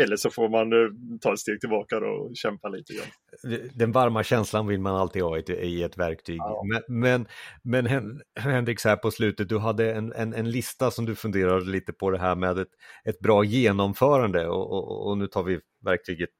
Eller 0.00 0.16
så 0.16 0.30
får 0.30 0.48
man 0.48 0.72
eh, 0.72 1.18
ta 1.20 1.32
ett 1.32 1.38
steg 1.38 1.60
tillbaka 1.60 1.98
och 1.98 2.36
kämpa 2.36 2.68
lite 2.68 2.92
grann. 2.92 3.58
Den 3.74 3.92
varma 3.92 4.22
känslan 4.22 4.66
vill 4.66 4.80
man 4.80 4.96
alltid 4.96 5.22
ha 5.22 5.38
i 5.38 5.82
ett 5.82 5.98
verktyg. 5.98 6.36
Ja. 6.36 6.62
Men, 6.88 7.00
men, 7.00 7.26
men 7.62 8.20
Henrik, 8.40 8.80
så 8.80 8.88
här 8.88 8.96
på 8.96 9.10
slutet, 9.10 9.48
du 9.48 9.58
hade 9.58 9.92
en, 9.92 10.12
en, 10.12 10.34
en, 10.34 10.50
lista 10.50 10.90
som 10.90 11.04
du 11.04 11.14
funderade 11.14 11.70
lite 11.70 11.92
på 11.92 12.10
det 12.10 12.18
här 12.18 12.34
med 12.34 12.58
ett, 12.58 12.68
ett 13.04 13.20
bra 13.20 13.44
genomförande 13.44 14.48
och, 14.48 14.72
och, 14.72 15.10
och 15.10 15.18
nu 15.18 15.26
tar 15.26 15.42
vi 15.42 15.60
verktyget 15.84 16.30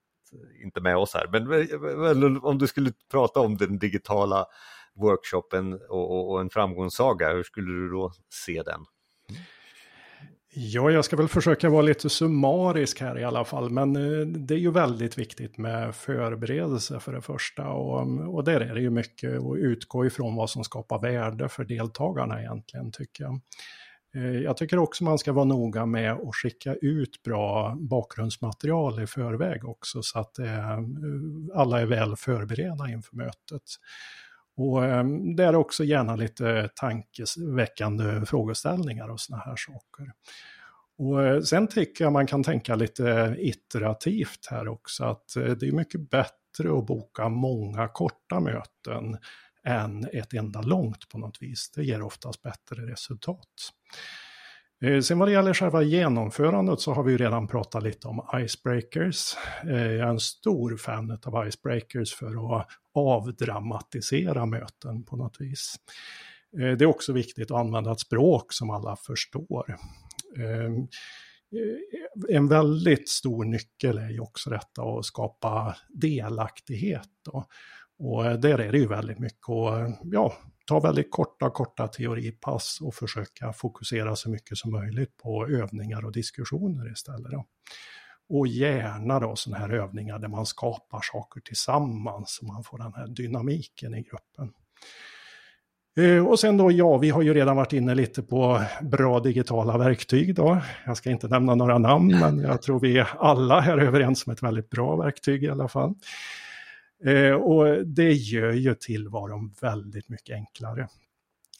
inte 0.64 0.80
med 0.80 0.96
oss 0.96 1.14
här. 1.14 1.28
Men 2.12 2.36
om 2.42 2.58
du 2.58 2.66
skulle 2.66 2.92
prata 3.10 3.40
om 3.40 3.56
den 3.56 3.78
digitala 3.78 4.46
workshopen 4.94 5.72
och, 5.72 6.30
och 6.30 6.40
en 6.40 6.50
framgångssaga, 6.50 7.32
hur 7.32 7.42
skulle 7.42 7.72
du 7.72 7.90
då 7.90 8.12
se 8.44 8.62
den? 8.62 8.80
Ja, 10.54 10.90
jag 10.90 11.04
ska 11.04 11.16
väl 11.16 11.28
försöka 11.28 11.70
vara 11.70 11.82
lite 11.82 12.08
summarisk 12.08 13.00
här 13.00 13.18
i 13.18 13.24
alla 13.24 13.44
fall, 13.44 13.70
men 13.70 13.96
eh, 13.96 14.26
det 14.26 14.54
är 14.54 14.58
ju 14.58 14.70
väldigt 14.70 15.18
viktigt 15.18 15.58
med 15.58 15.94
förberedelse 15.94 17.00
för 17.00 17.12
det 17.12 17.20
första 17.22 17.68
och, 17.68 18.34
och 18.34 18.44
där 18.44 18.60
är 18.60 18.74
det 18.74 18.80
ju 18.80 18.90
mycket 18.90 19.38
att 19.38 19.56
utgå 19.56 20.06
ifrån 20.06 20.36
vad 20.36 20.50
som 20.50 20.64
skapar 20.64 21.00
värde 21.00 21.48
för 21.48 21.64
deltagarna 21.64 22.40
egentligen 22.40 22.92
tycker 22.92 23.24
jag. 23.24 23.40
Eh, 24.16 24.40
jag 24.40 24.56
tycker 24.56 24.78
också 24.78 25.04
man 25.04 25.18
ska 25.18 25.32
vara 25.32 25.44
noga 25.44 25.86
med 25.86 26.12
att 26.12 26.34
skicka 26.34 26.74
ut 26.74 27.22
bra 27.22 27.76
bakgrundsmaterial 27.80 29.02
i 29.02 29.06
förväg 29.06 29.64
också 29.64 30.02
så 30.02 30.18
att 30.18 30.38
eh, 30.38 30.78
alla 31.54 31.80
är 31.80 31.86
väl 31.86 32.16
förberedda 32.16 32.90
inför 32.90 33.16
mötet. 33.16 33.62
Och 34.56 34.84
ehm, 34.84 35.36
det 35.36 35.44
är 35.44 35.54
också 35.54 35.84
gärna 35.84 36.16
lite 36.16 36.70
tankeväckande 36.74 38.26
frågeställningar 38.26 39.08
och 39.08 39.20
sådana 39.20 39.42
här 39.44 39.56
saker. 39.56 40.12
Och 40.98 41.22
eh, 41.22 41.40
sen 41.40 41.68
tycker 41.68 42.04
jag 42.04 42.12
man 42.12 42.26
kan 42.26 42.42
tänka 42.42 42.74
lite 42.74 43.36
iterativt 43.38 44.46
här 44.50 44.68
också, 44.68 45.04
att 45.04 45.36
eh, 45.36 45.44
det 45.44 45.68
är 45.68 45.72
mycket 45.72 46.10
bättre 46.10 46.78
att 46.78 46.86
boka 46.86 47.28
många 47.28 47.88
korta 47.88 48.40
möten 48.40 49.18
än 49.64 50.04
ett 50.12 50.34
enda 50.34 50.62
långt 50.62 51.08
på 51.08 51.18
något 51.18 51.42
vis. 51.42 51.70
Det 51.74 51.84
ger 51.84 52.02
oftast 52.02 52.42
bättre 52.42 52.86
resultat. 52.92 53.72
Eh, 54.82 55.00
sen 55.00 55.18
vad 55.18 55.28
det 55.28 55.32
gäller 55.32 55.54
själva 55.54 55.82
genomförandet 55.82 56.80
så 56.80 56.92
har 56.92 57.02
vi 57.02 57.12
ju 57.12 57.18
redan 57.18 57.48
pratat 57.48 57.82
lite 57.82 58.08
om 58.08 58.22
icebreakers. 58.34 59.36
Eh, 59.64 59.70
jag 59.70 60.06
är 60.06 60.10
en 60.10 60.20
stor 60.20 60.76
fan 60.76 61.18
av 61.24 61.48
icebreakers 61.48 62.14
för 62.14 62.56
att 62.56 62.66
avdramatisera 62.94 64.46
möten 64.46 65.04
på 65.04 65.16
något 65.16 65.40
vis. 65.40 65.76
Eh, 66.58 66.76
det 66.76 66.84
är 66.84 66.86
också 66.86 67.12
viktigt 67.12 67.50
att 67.50 67.60
använda 67.60 67.92
ett 67.92 68.00
språk 68.00 68.52
som 68.52 68.70
alla 68.70 68.96
förstår. 68.96 69.76
Ehm, 70.38 70.88
en 72.28 72.48
väldigt 72.48 73.08
stor 73.08 73.44
nyckel 73.44 73.98
är 73.98 74.10
ju 74.10 74.20
också 74.20 74.50
detta 74.50 74.82
att 74.82 75.04
skapa 75.04 75.76
delaktighet. 75.88 77.08
Då. 77.24 77.44
Och 77.98 78.40
där 78.40 78.58
är 78.58 78.72
det 78.72 78.78
ju 78.78 78.86
väldigt 78.86 79.18
mycket 79.18 79.48
att 79.48 80.00
ja, 80.02 80.34
ta 80.66 80.80
väldigt 80.80 81.10
korta, 81.10 81.50
korta 81.50 81.88
teoripass 81.88 82.78
och 82.82 82.94
försöka 82.94 83.52
fokusera 83.52 84.16
så 84.16 84.30
mycket 84.30 84.58
som 84.58 84.72
möjligt 84.72 85.16
på 85.16 85.46
övningar 85.46 86.04
och 86.04 86.12
diskussioner 86.12 86.92
istället. 86.92 87.30
Då. 87.30 87.44
Och 88.28 88.46
gärna 88.46 89.20
då 89.20 89.36
sådana 89.36 89.58
här 89.58 89.70
övningar 89.74 90.18
där 90.18 90.28
man 90.28 90.46
skapar 90.46 91.00
saker 91.12 91.40
tillsammans 91.40 92.30
så 92.30 92.46
man 92.46 92.64
får 92.64 92.78
den 92.78 92.94
här 92.94 93.06
dynamiken 93.06 93.94
i 93.94 94.02
gruppen. 94.02 94.52
Eh, 95.96 96.26
och 96.26 96.38
sen 96.38 96.56
då, 96.56 96.72
ja, 96.72 96.98
vi 96.98 97.10
har 97.10 97.22
ju 97.22 97.34
redan 97.34 97.56
varit 97.56 97.72
inne 97.72 97.94
lite 97.94 98.22
på 98.22 98.62
bra 98.82 99.20
digitala 99.20 99.78
verktyg 99.78 100.34
då. 100.34 100.58
Jag 100.86 100.96
ska 100.96 101.10
inte 101.10 101.28
nämna 101.28 101.54
några 101.54 101.78
namn, 101.78 102.18
men 102.20 102.38
jag 102.38 102.62
tror 102.62 102.80
vi 102.80 103.04
alla 103.18 103.60
här 103.60 103.78
är 103.78 103.86
överens 103.86 104.26
om 104.26 104.32
ett 104.32 104.42
väldigt 104.42 104.70
bra 104.70 104.96
verktyg 104.96 105.44
i 105.44 105.48
alla 105.48 105.68
fall. 105.68 105.94
Eh, 107.04 107.32
och 107.32 107.86
det 107.86 108.12
gör 108.12 108.52
ju 108.52 108.74
tillvaron 108.74 109.54
väldigt 109.60 110.08
mycket 110.08 110.34
enklare. 110.34 110.88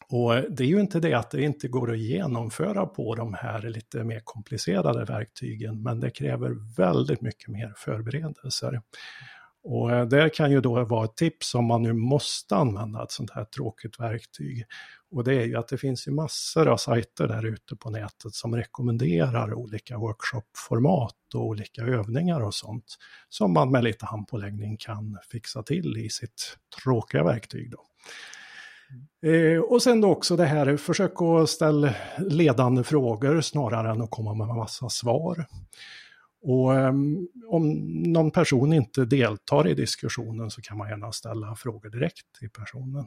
Och 0.09 0.35
det 0.51 0.65
är 0.65 0.69
ju 0.69 0.81
inte 0.81 1.01
det 1.01 1.15
att 1.15 1.31
det 1.31 1.43
inte 1.43 1.69
går 1.69 1.93
att 1.93 1.99
genomföra 1.99 2.87
på 2.87 3.15
de 3.15 3.35
här 3.35 3.63
lite 3.63 4.05
mer 4.05 4.21
komplicerade 4.25 5.05
verktygen, 5.05 5.83
men 5.83 6.01
det 6.01 6.11
kräver 6.11 6.77
väldigt 6.77 7.21
mycket 7.21 7.49
mer 7.49 7.75
förberedelser. 7.77 8.83
Och 9.65 9.89
där 9.89 10.07
det 10.07 10.31
kan 10.31 10.51
ju 10.51 10.61
då 10.61 10.85
vara 10.85 11.05
ett 11.05 11.17
tips 11.17 11.55
om 11.55 11.65
man 11.65 11.83
nu 11.83 11.93
måste 11.93 12.57
använda 12.57 13.03
ett 13.03 13.11
sånt 13.11 13.31
här 13.31 13.45
tråkigt 13.45 14.01
verktyg. 14.01 14.65
Och 15.13 15.25
det 15.25 15.35
är 15.35 15.47
ju 15.47 15.57
att 15.57 15.69
det 15.69 15.79
finns 15.79 16.09
ju 16.09 16.13
massor 16.13 16.69
av 16.69 16.77
sajter 16.77 17.29
där 17.29 17.47
ute 17.47 17.77
på 17.77 17.91
nätet 17.91 18.35
som 18.35 18.57
rekommenderar 18.57 19.55
olika 19.55 19.99
workshopformat 19.99 21.35
och 21.35 21.47
olika 21.47 21.83
övningar 21.83 22.41
och 22.41 22.55
sånt. 22.55 22.99
Som 23.29 23.53
man 23.53 23.71
med 23.71 23.85
lite 23.85 24.07
handpåläggning 24.07 24.77
kan 24.77 25.19
fixa 25.31 25.63
till 25.63 25.97
i 25.97 26.11
sitt 26.11 26.57
tråkiga 26.83 27.25
verktyg. 27.25 27.71
Då. 27.71 27.85
Eh, 29.29 29.61
och 29.61 29.83
sen 29.83 30.01
då 30.01 30.11
också 30.11 30.37
det 30.37 30.45
här, 30.45 30.77
försök 30.77 31.23
att 31.23 31.51
ställa 31.51 31.95
ledande 32.19 32.85
frågor 32.85 33.41
snarare 33.41 33.91
än 33.91 34.03
att 34.03 34.11
komma 34.11 34.35
med 34.35 34.47
massa 34.47 34.89
svar. 34.89 35.47
Och 36.43 36.75
ehm, 36.75 37.29
om 37.47 37.73
någon 38.13 38.31
person 38.31 38.73
inte 38.73 39.05
deltar 39.05 39.69
i 39.69 39.75
diskussionen 39.75 40.51
så 40.51 40.63
kan 40.63 40.79
man 40.79 40.89
gärna 40.89 41.13
ställa 41.13 41.57
frågor 41.57 41.91
direkt 41.91 42.27
till 42.39 42.51
personen. 42.51 43.07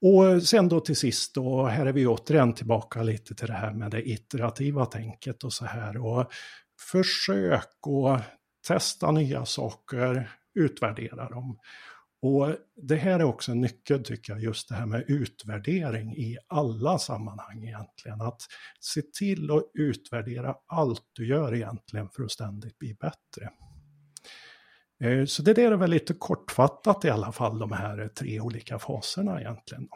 Och 0.00 0.42
sen 0.42 0.68
då 0.68 0.80
till 0.80 0.96
sist 0.96 1.34
då, 1.34 1.66
här 1.66 1.86
är 1.86 1.92
vi 1.92 2.06
återigen 2.06 2.52
tillbaka 2.52 3.02
lite 3.02 3.34
till 3.34 3.46
det 3.46 3.52
här 3.52 3.72
med 3.72 3.90
det 3.90 4.08
iterativa 4.08 4.86
tänket 4.86 5.44
och 5.44 5.52
så 5.52 5.64
här. 5.64 5.96
Och 5.96 6.32
försök 6.92 7.68
att 8.06 8.22
testa 8.66 9.10
nya 9.10 9.44
saker, 9.44 10.30
utvärdera 10.54 11.28
dem. 11.28 11.58
Och 12.22 12.56
det 12.76 12.96
här 12.96 13.20
är 13.20 13.24
också 13.24 13.52
en 13.52 13.60
nyckel 13.60 14.04
tycker 14.04 14.32
jag, 14.32 14.42
just 14.42 14.68
det 14.68 14.74
här 14.74 14.86
med 14.86 15.04
utvärdering 15.08 16.16
i 16.16 16.38
alla 16.48 16.98
sammanhang 16.98 17.64
egentligen. 17.64 18.20
Att 18.20 18.42
se 18.80 19.02
till 19.02 19.50
att 19.50 19.70
utvärdera 19.74 20.54
allt 20.66 21.02
du 21.12 21.28
gör 21.28 21.54
egentligen 21.54 22.08
för 22.08 22.22
att 22.22 22.30
ständigt 22.30 22.78
bli 22.78 22.94
bättre. 22.94 23.50
Eh, 25.00 25.24
så 25.24 25.42
det 25.42 25.54
där 25.54 25.72
är 25.72 25.76
väl 25.76 25.90
lite 25.90 26.14
kortfattat 26.14 27.04
i 27.04 27.10
alla 27.10 27.32
fall, 27.32 27.58
de 27.58 27.72
här 27.72 28.08
tre 28.08 28.40
olika 28.40 28.78
faserna 28.78 29.40
egentligen. 29.40 29.88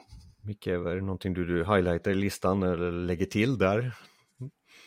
Micke, 0.43 0.67
är 0.67 0.95
det 0.95 1.01
någonting 1.01 1.35
du, 1.35 1.45
du 1.45 1.65
highlightar 1.65 2.11
i 2.11 2.15
listan 2.15 2.63
eller 2.63 2.93
lägger 2.93 3.27
till 3.27 3.59
där? 3.59 3.95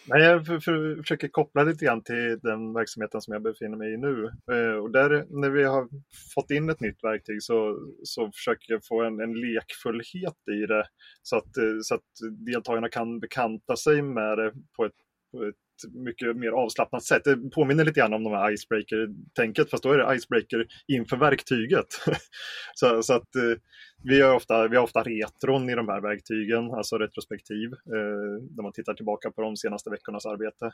Nej, 0.07 0.21
jag 0.21 0.45
för, 0.45 0.59
för, 0.59 0.95
försöker 0.95 1.27
koppla 1.27 1.63
lite 1.63 1.85
grann 1.85 2.03
till 2.03 2.39
den 2.41 2.73
verksamheten 2.73 3.21
som 3.21 3.33
jag 3.33 3.43
befinner 3.43 3.77
mig 3.77 3.93
i 3.93 3.97
nu. 3.97 4.31
Eh, 4.51 4.77
och 4.77 4.91
där, 4.91 5.25
när 5.29 5.49
vi 5.49 5.63
har 5.63 5.89
fått 6.33 6.51
in 6.51 6.69
ett 6.69 6.79
nytt 6.79 7.03
verktyg 7.03 7.43
så, 7.43 7.79
så 8.03 8.31
försöker 8.31 8.73
jag 8.73 8.85
få 8.85 9.03
en, 9.03 9.19
en 9.19 9.33
lekfullhet 9.33 10.47
i 10.51 10.65
det 10.65 10.87
så 11.21 11.37
att, 11.37 11.57
eh, 11.57 11.77
så 11.81 11.95
att 11.95 12.01
deltagarna 12.31 12.89
kan 12.89 13.19
bekanta 13.19 13.75
sig 13.75 14.01
med 14.01 14.37
det 14.37 14.53
på 14.77 14.85
ett, 14.85 14.95
på 15.31 15.43
ett 15.43 15.55
mycket 15.93 16.37
mer 16.37 16.51
avslappnat 16.51 17.03
sätt. 17.03 17.23
Det 17.23 17.49
påminner 17.49 17.85
lite 17.85 17.99
grann 17.99 18.13
om 18.13 18.23
de 18.23 18.33
här 18.33 18.51
icebreaker-tänket, 18.53 19.69
fast 19.69 19.83
då 19.83 19.91
är 19.91 19.97
det 19.97 20.15
icebreaker 20.15 20.67
inför 20.87 21.17
verktyget. 21.17 21.87
så, 22.75 23.03
så, 23.03 23.13
att 23.13 23.35
eh, 23.35 23.57
vi, 24.03 24.21
har 24.21 24.35
ofta, 24.35 24.67
vi 24.67 24.75
har 24.75 24.83
ofta 24.83 25.03
retron 25.03 25.69
i 25.69 25.75
de 25.75 25.89
här 25.89 26.01
verktygen, 26.01 26.71
alltså 26.71 26.97
retrospektiv, 26.97 27.73
eh, 27.73 28.41
där 28.49 28.63
man 28.63 28.71
tittar 28.71 28.93
tillbaka 28.93 29.31
på 29.31 29.41
de 29.41 29.57
senaste 29.57 29.89
veckornas 29.89 30.25
arbete. 30.25 30.71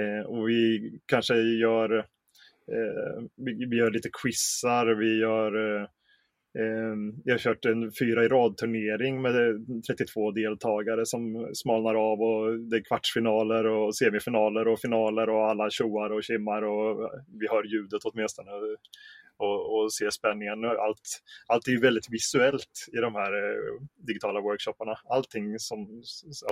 Eh, 0.00 0.26
och 0.26 0.48
vi 0.48 0.92
kanske 1.06 1.34
gör, 1.34 1.98
eh, 1.98 3.24
vi, 3.36 3.66
vi, 3.66 3.76
gör 3.76 3.90
lite 3.90 4.10
quizar, 4.22 4.86
vi 4.86 5.18
gör 5.18 5.80
eh, 5.80 5.86
Ehm, 6.58 7.14
jag 7.24 7.34
har 7.34 7.38
kört 7.38 7.64
en 7.64 7.92
fyra 7.92 8.24
i 8.24 8.28
rad-turnering 8.28 9.22
med 9.22 9.48
eh, 9.48 9.56
32 9.86 10.30
deltagare 10.30 11.06
som 11.06 11.50
smalnar 11.54 11.94
av 11.94 12.20
och 12.22 12.58
det 12.58 12.76
är 12.76 12.84
kvartsfinaler 12.84 13.66
och 13.66 13.96
semifinaler 13.96 14.68
och 14.68 14.80
finaler 14.80 15.28
och 15.28 15.50
alla 15.50 15.70
tjoar 15.70 16.10
och 16.12 16.24
kimmar 16.24 16.62
och 16.62 17.02
eh, 17.02 17.10
vi 17.40 17.48
hör 17.48 17.64
ljudet 17.64 18.02
åtminstone 18.04 18.50
och, 19.42 19.74
och 19.74 19.92
se 19.92 20.10
spänningen. 20.10 20.64
Allt, 20.64 21.22
allt 21.46 21.68
är 21.68 21.72
ju 21.72 21.80
väldigt 21.80 22.10
visuellt 22.10 22.88
i 22.92 22.96
de 22.96 23.14
här 23.14 23.32
eh, 23.32 23.82
digitala 24.06 24.40
workshopparna. 24.40 24.98
Allting 25.04 25.58
som, 25.58 26.02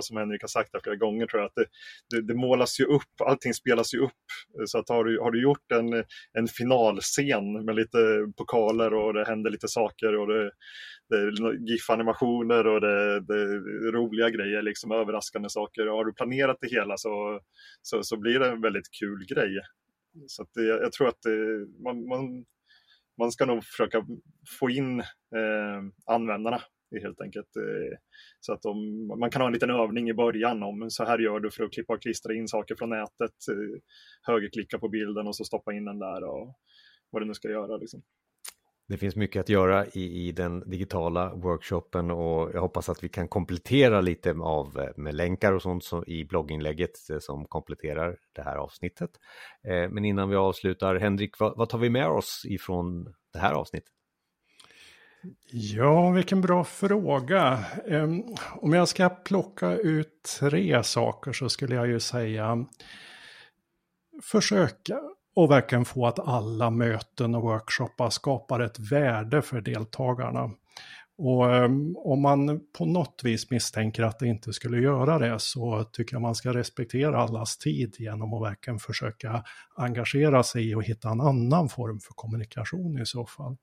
som 0.00 0.16
Henrik 0.16 0.42
har 0.42 0.48
sagt 0.48 0.70
här 0.72 0.80
flera 0.80 0.96
gånger 0.96 1.26
tror 1.26 1.42
jag, 1.42 1.48
att 1.48 1.54
det, 1.54 1.66
det, 2.10 2.26
det, 2.26 2.34
målas 2.34 2.80
ju 2.80 2.84
upp, 2.84 3.20
allting 3.24 3.54
spelas 3.54 3.94
ju 3.94 3.98
upp. 3.98 4.26
Så 4.66 4.78
att 4.78 4.88
har 4.88 5.04
du, 5.04 5.20
har 5.20 5.30
du 5.30 5.42
gjort 5.42 5.72
en, 5.72 6.04
en 6.32 6.48
finalscen 6.48 7.64
med 7.64 7.74
lite 7.74 7.98
pokaler 8.36 8.94
och 8.94 9.14
det 9.14 9.24
händer 9.24 9.50
lite 9.50 9.68
saker 9.68 10.16
och 10.16 10.26
det, 10.26 10.50
det 11.08 11.16
är 11.16 11.70
GIF-animationer 11.70 12.66
och 12.66 12.80
det, 12.80 13.20
det, 13.20 13.34
är 13.34 13.92
roliga 13.92 14.30
grejer, 14.30 14.62
liksom 14.62 14.92
överraskande 14.92 15.48
saker. 15.48 15.86
Har 15.86 16.04
du 16.04 16.12
planerat 16.12 16.56
det 16.60 16.68
hela 16.68 16.96
så, 16.96 17.40
så, 17.82 18.02
så 18.02 18.16
blir 18.16 18.38
det 18.38 18.48
en 18.48 18.60
väldigt 18.60 18.90
kul 19.00 19.26
grej. 19.28 19.60
Så 20.26 20.46
det, 20.54 20.62
jag 20.62 20.92
tror 20.92 21.08
att 21.08 21.22
det, 21.22 21.66
man, 21.84 22.08
man, 22.08 22.44
man 23.20 23.32
ska 23.32 23.46
nog 23.46 23.64
försöka 23.64 24.06
få 24.60 24.70
in 24.70 25.00
eh, 25.00 25.80
användarna 26.06 26.60
helt 27.02 27.20
enkelt. 27.20 27.56
Eh, 27.56 27.98
så 28.40 28.52
att 28.52 28.62
de, 28.62 29.06
man 29.06 29.30
kan 29.30 29.42
ha 29.42 29.46
en 29.46 29.52
liten 29.52 29.70
övning 29.70 30.08
i 30.08 30.14
början 30.14 30.62
om 30.62 30.90
så 30.90 31.04
här 31.04 31.18
gör 31.18 31.40
du 31.40 31.50
för 31.50 31.64
att 31.64 31.72
klippa 31.72 31.94
och 31.94 32.02
klistra 32.02 32.34
in 32.34 32.48
saker 32.48 32.74
från 32.74 32.90
nätet. 32.90 33.36
Eh, 33.50 33.80
högerklicka 34.22 34.78
på 34.78 34.88
bilden 34.88 35.26
och 35.26 35.36
så 35.36 35.44
stoppa 35.44 35.72
in 35.72 35.84
den 35.84 35.98
där 35.98 36.24
och 36.24 36.54
vad 37.10 37.22
du 37.22 37.26
nu 37.26 37.34
ska 37.34 37.50
göra. 37.50 37.76
Liksom. 37.76 38.02
Det 38.90 38.96
finns 38.96 39.16
mycket 39.16 39.40
att 39.40 39.48
göra 39.48 39.86
i, 39.86 40.28
i 40.28 40.32
den 40.32 40.70
digitala 40.70 41.34
workshopen 41.34 42.10
och 42.10 42.50
jag 42.54 42.60
hoppas 42.60 42.88
att 42.88 43.04
vi 43.04 43.08
kan 43.08 43.28
komplettera 43.28 44.00
lite 44.00 44.30
av, 44.30 44.80
eh, 44.80 44.88
med 44.96 45.14
länkar 45.14 45.52
och 45.52 45.62
sånt 45.62 45.84
som, 45.84 46.04
i 46.06 46.24
blogginlägget 46.24 47.10
eh, 47.10 47.18
som 47.18 47.44
kompletterar 47.44 48.16
det 48.34 48.42
här 48.42 48.56
avsnittet. 48.56 49.10
Eh, 49.64 49.90
men 49.90 50.04
innan 50.04 50.28
vi 50.28 50.36
avslutar, 50.36 50.94
Henrik, 50.96 51.38
vad, 51.38 51.56
vad 51.56 51.68
tar 51.68 51.78
vi 51.78 51.90
med 51.90 52.08
oss 52.08 52.42
ifrån 52.48 53.14
det 53.32 53.38
här 53.38 53.52
avsnittet? 53.52 53.92
Ja, 55.52 56.10
vilken 56.10 56.40
bra 56.40 56.64
fråga. 56.64 57.64
Um, 57.84 58.24
om 58.54 58.72
jag 58.72 58.88
ska 58.88 59.08
plocka 59.08 59.72
ut 59.76 60.38
tre 60.40 60.82
saker 60.82 61.32
så 61.32 61.48
skulle 61.48 61.74
jag 61.74 61.88
ju 61.88 62.00
säga 62.00 62.66
försöka 64.22 65.00
och 65.36 65.50
verkligen 65.50 65.84
få 65.84 66.06
att 66.06 66.18
alla 66.18 66.70
möten 66.70 67.34
och 67.34 67.42
workshoppar 67.42 68.10
skapar 68.10 68.60
ett 68.60 68.78
värde 68.78 69.42
för 69.42 69.60
deltagarna. 69.60 70.50
Och 71.22 71.54
ehm, 71.54 71.96
om 71.96 72.22
man 72.22 72.60
på 72.78 72.84
något 72.84 73.20
vis 73.24 73.50
misstänker 73.50 74.02
att 74.02 74.18
det 74.18 74.26
inte 74.26 74.52
skulle 74.52 74.78
göra 74.78 75.18
det 75.18 75.38
så 75.38 75.84
tycker 75.84 76.14
jag 76.14 76.22
man 76.22 76.34
ska 76.34 76.54
respektera 76.54 77.18
allas 77.18 77.58
tid 77.58 77.94
genom 77.98 78.34
att 78.34 78.50
verkligen 78.50 78.78
försöka 78.78 79.44
engagera 79.76 80.42
sig 80.42 80.76
och 80.76 80.82
hitta 80.82 81.10
en 81.10 81.20
annan 81.20 81.68
form 81.68 82.00
för 82.00 82.12
kommunikation 82.14 82.98
i 83.02 83.06
så 83.06 83.26
fall. 83.26 83.56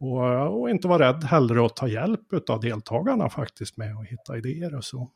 Och, 0.00 0.60
och 0.60 0.70
inte 0.70 0.88
vara 0.88 1.08
rädd 1.08 1.24
heller 1.24 1.66
att 1.66 1.76
ta 1.76 1.88
hjälp 1.88 2.50
av 2.50 2.60
deltagarna 2.60 3.28
faktiskt 3.28 3.76
med 3.76 3.96
att 3.96 4.06
hitta 4.06 4.36
idéer 4.36 4.76
och 4.76 4.84
så. 4.84 5.10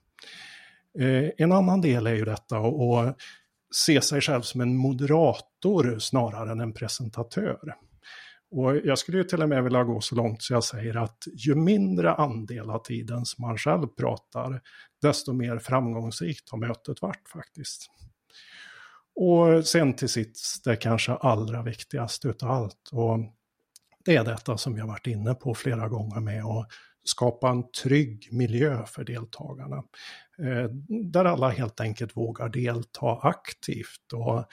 Eh, 0.99 1.31
en 1.39 1.53
annan 1.53 1.81
del 1.81 2.07
är 2.07 2.15
ju 2.15 2.25
detta 2.25 2.59
och 2.59 3.15
se 3.75 4.01
sig 4.01 4.21
själv 4.21 4.43
som 4.43 4.61
en 4.61 4.77
moderator 4.77 5.99
snarare 5.99 6.53
än 6.53 6.61
en 6.61 6.73
presentatör. 6.73 7.75
Och 8.51 8.77
jag 8.77 8.99
skulle 8.99 9.19
ju 9.19 9.25
till 9.25 9.43
och 9.43 9.49
med 9.49 9.65
vilja 9.65 9.85
gå 9.85 10.01
så 10.01 10.15
långt 10.15 10.43
så 10.43 10.53
jag 10.53 10.65
säger 10.65 10.97
att 10.97 11.25
ju 11.35 11.55
mindre 11.55 12.15
andel 12.15 12.71
av 12.71 12.79
tiden 12.79 13.25
som 13.25 13.43
man 13.43 13.59
själv 13.59 13.87
pratar, 13.87 14.61
desto 15.03 15.33
mer 15.33 15.59
framgångsrikt 15.59 16.51
har 16.51 16.59
mötet 16.59 17.03
varit 17.03 17.29
faktiskt. 17.29 17.91
Och 19.15 19.67
sen 19.67 19.95
till 19.95 20.09
sist 20.09 20.65
det 20.65 20.77
kanske 20.77 21.13
allra 21.13 21.63
viktigaste 21.63 22.29
utav 22.29 22.51
allt. 22.51 22.89
Och 22.93 23.19
det 24.05 24.17
är 24.17 24.25
detta 24.25 24.59
som 24.59 24.77
jag 24.77 24.87
varit 24.87 25.07
inne 25.07 25.35
på 25.35 25.55
flera 25.55 25.89
gånger 25.89 26.21
med 26.21 26.45
att 26.45 26.69
skapa 27.05 27.49
en 27.51 27.71
trygg 27.73 28.29
miljö 28.33 28.87
för 28.87 29.05
deltagarna. 29.05 29.77
Eh, 30.39 30.71
där 30.89 31.25
alla 31.25 31.49
helt 31.49 31.81
enkelt 31.81 32.17
vågar 32.17 32.49
delta 32.49 33.19
aktivt. 33.23 34.13
Och 34.15 34.45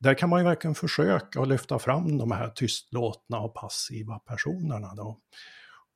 där 0.00 0.14
kan 0.14 0.28
man 0.28 0.40
ju 0.40 0.44
verkligen 0.44 0.74
försöka 0.74 1.40
att 1.40 1.48
lyfta 1.48 1.78
fram 1.78 2.18
de 2.18 2.30
här 2.30 2.48
tystlåtna 2.48 3.40
och 3.40 3.54
passiva 3.54 4.18
personerna. 4.18 4.94
Då. 4.94 5.20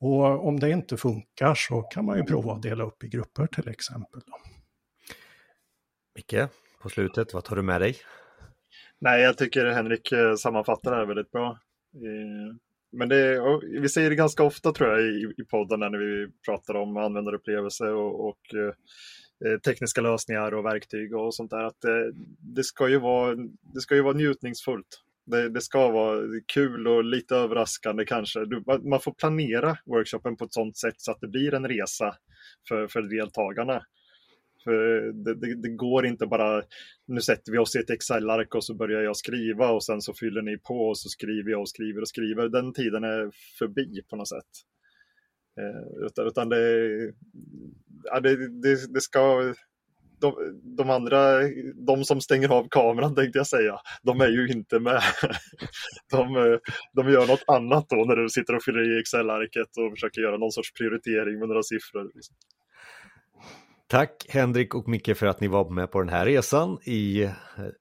Och 0.01 0.47
om 0.47 0.61
det 0.61 0.71
inte 0.71 0.97
funkar 0.97 1.55
så 1.55 1.83
kan 1.83 2.05
man 2.05 2.17
ju 2.17 2.25
prova 2.25 2.53
att 2.53 2.63
dela 2.63 2.85
upp 2.85 3.05
i 3.05 3.09
grupper 3.09 3.47
till 3.47 3.69
exempel. 3.69 4.21
Då. 4.27 4.33
Micke, 6.15 6.51
på 6.83 6.89
slutet, 6.89 7.35
vad 7.35 7.45
tar 7.45 7.57
du 7.57 7.63
med 7.63 7.81
dig? 7.81 7.97
Nej, 8.99 9.23
jag 9.23 9.39
tycker 9.39 9.67
Henrik 9.67 10.13
eh, 10.13 10.35
sammanfattar 10.35 10.91
det 10.91 10.97
här 10.97 11.07
väldigt 11.07 11.31
bra. 11.31 11.59
Men 12.93 13.09
det, 13.09 13.41
vi 13.81 13.89
säger 13.89 14.11
det 14.11 14.17
ganska 14.17 14.43
ofta 14.43 14.73
tror 14.73 14.91
jag 14.91 15.01
i, 15.01 15.35
i 15.39 15.45
podden 15.45 15.81
när 15.81 15.99
vi 15.99 16.29
pratar 16.47 16.75
om 16.75 16.97
användarupplevelse 16.97 17.85
och, 17.85 18.29
och 18.29 18.55
eh, 18.55 19.59
tekniska 19.59 20.01
lösningar 20.01 20.55
och 20.55 20.65
verktyg 20.65 21.15
och 21.15 21.35
sånt 21.35 21.51
där. 21.51 21.65
Att 21.65 21.81
det, 21.81 22.13
det, 22.55 22.65
ska, 22.65 22.89
ju 22.89 22.99
vara, 22.99 23.37
det 23.75 23.81
ska 23.81 23.95
ju 23.95 24.03
vara 24.03 24.15
njutningsfullt. 24.15 25.01
Det, 25.27 25.49
det 25.49 25.61
ska 25.61 25.91
vara 25.91 26.21
kul 26.53 26.89
och 26.89 27.05
lite 27.05 27.37
överraskande 27.37 28.05
kanske. 28.05 28.45
Du, 28.45 28.65
man 28.91 29.01
får 29.01 29.13
planera 29.13 29.77
workshopen 29.87 30.37
på 30.37 30.45
ett 30.45 30.53
sånt 30.53 30.77
sätt 30.77 30.95
så 30.97 31.11
att 31.11 31.21
det 31.21 31.29
blir 31.29 31.55
en 31.55 31.69
resa 31.69 32.15
för, 32.69 32.89
för 32.89 33.03
deltagarna. 33.03 33.83
För 34.65 34.73
det, 35.13 35.35
det, 35.35 35.55
det, 35.55 35.69
går 35.69 36.07
inte 36.07 36.27
bara, 36.27 36.63
nu 37.07 37.21
sätter 37.21 37.53
vi 37.53 37.59
oss 37.59 37.77
i 37.77 37.79
ett 37.79 37.91
Excel-ark 37.91 38.55
och 38.55 38.65
så 38.65 38.75
börjar 38.75 39.03
jag 39.03 39.17
skriva 39.17 39.71
och 39.71 39.85
sen 39.85 40.01
så 40.01 40.15
fyller 40.15 40.43
ni 40.43 40.59
på 40.59 40.89
och 40.89 40.99
så 40.99 41.09
skriver 41.09 41.51
jag 41.51 41.61
och 41.61 41.69
skriver 41.69 42.01
och 42.01 42.09
skriver. 42.09 42.49
Den 42.49 42.73
tiden 42.73 43.05
är 43.05 43.31
förbi 43.59 44.03
på 44.11 44.17
något 44.17 44.29
sätt. 44.29 44.51
Eh, 45.61 46.07
utan, 46.07 46.27
utan 46.27 46.49
det, 46.49 47.13
ja, 48.05 48.21
det, 48.21 48.37
det, 48.63 48.95
det 48.95 49.01
ska, 49.01 49.55
de, 50.21 50.35
de, 50.77 50.91
andra, 50.91 51.39
de 51.75 52.05
som 52.05 52.21
stänger 52.21 52.49
av 52.49 52.69
kameran 52.71 53.15
tänkte 53.15 53.39
jag 53.39 53.47
säga, 53.47 53.81
de 54.03 54.21
är 54.21 54.29
ju 54.29 54.49
inte 54.49 54.81
med. 54.81 55.03
De, 56.11 56.59
de 56.93 57.13
gör 57.13 57.27
något 57.27 57.45
annat 57.47 57.89
då 57.89 57.97
när 57.97 58.17
du 58.17 58.29
sitter 58.29 58.57
och 58.57 58.63
fyller 58.63 58.97
i 58.97 59.01
Excel-arket 59.01 59.77
och 59.77 59.91
försöker 59.91 60.21
göra 60.21 60.37
någon 60.37 60.53
sorts 60.53 60.73
prioritering 60.73 61.39
med 61.39 61.49
några 61.49 61.63
siffror. 61.63 62.11
Liksom. 62.15 62.37
Tack 63.91 64.27
Henrik 64.29 64.75
och 64.75 64.89
Micke 64.89 65.17
för 65.17 65.27
att 65.27 65.41
ni 65.41 65.49
var 65.49 65.71
med 65.71 65.91
på 65.91 66.01
den 66.01 66.09
här 66.09 66.27
resan 66.27 66.79
i 66.85 67.23
eh, 67.23 67.31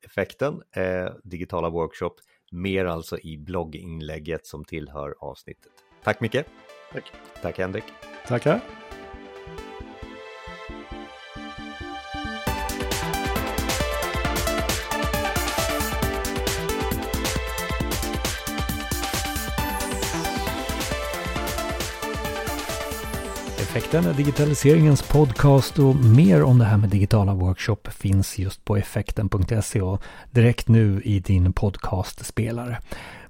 effekten, 0.06 0.62
eh, 0.76 1.14
digitala 1.24 1.70
workshop. 1.70 2.16
Mer 2.52 2.86
alltså 2.86 3.20
i 3.20 3.38
blogginlägget 3.38 4.46
som 4.46 4.66
tillhör 4.66 5.16
avsnittet. 5.20 5.72
Tack 6.04 6.22
Micke. 6.22 6.44
Tack. 6.94 7.12
Tack 7.42 7.58
Henrik. 7.58 7.84
Tackar. 8.28 8.62
Effekten 23.70 24.06
är 24.06 24.14
digitaliseringens 24.14 25.02
podcast 25.02 25.80
och 25.80 25.96
mer 25.96 26.44
om 26.44 26.60
det 26.60 26.66
här 26.66 26.78
med 26.78 26.90
digitala 26.90 27.34
workshop 27.34 27.78
finns 27.90 28.40
just 28.40 28.66
på 28.66 28.78
effekten.se 28.78 29.82
och 29.82 30.02
direkt 30.32 30.68
nu 30.68 31.02
i 31.02 31.20
din 31.20 31.54
podcastspelare. 31.54 32.78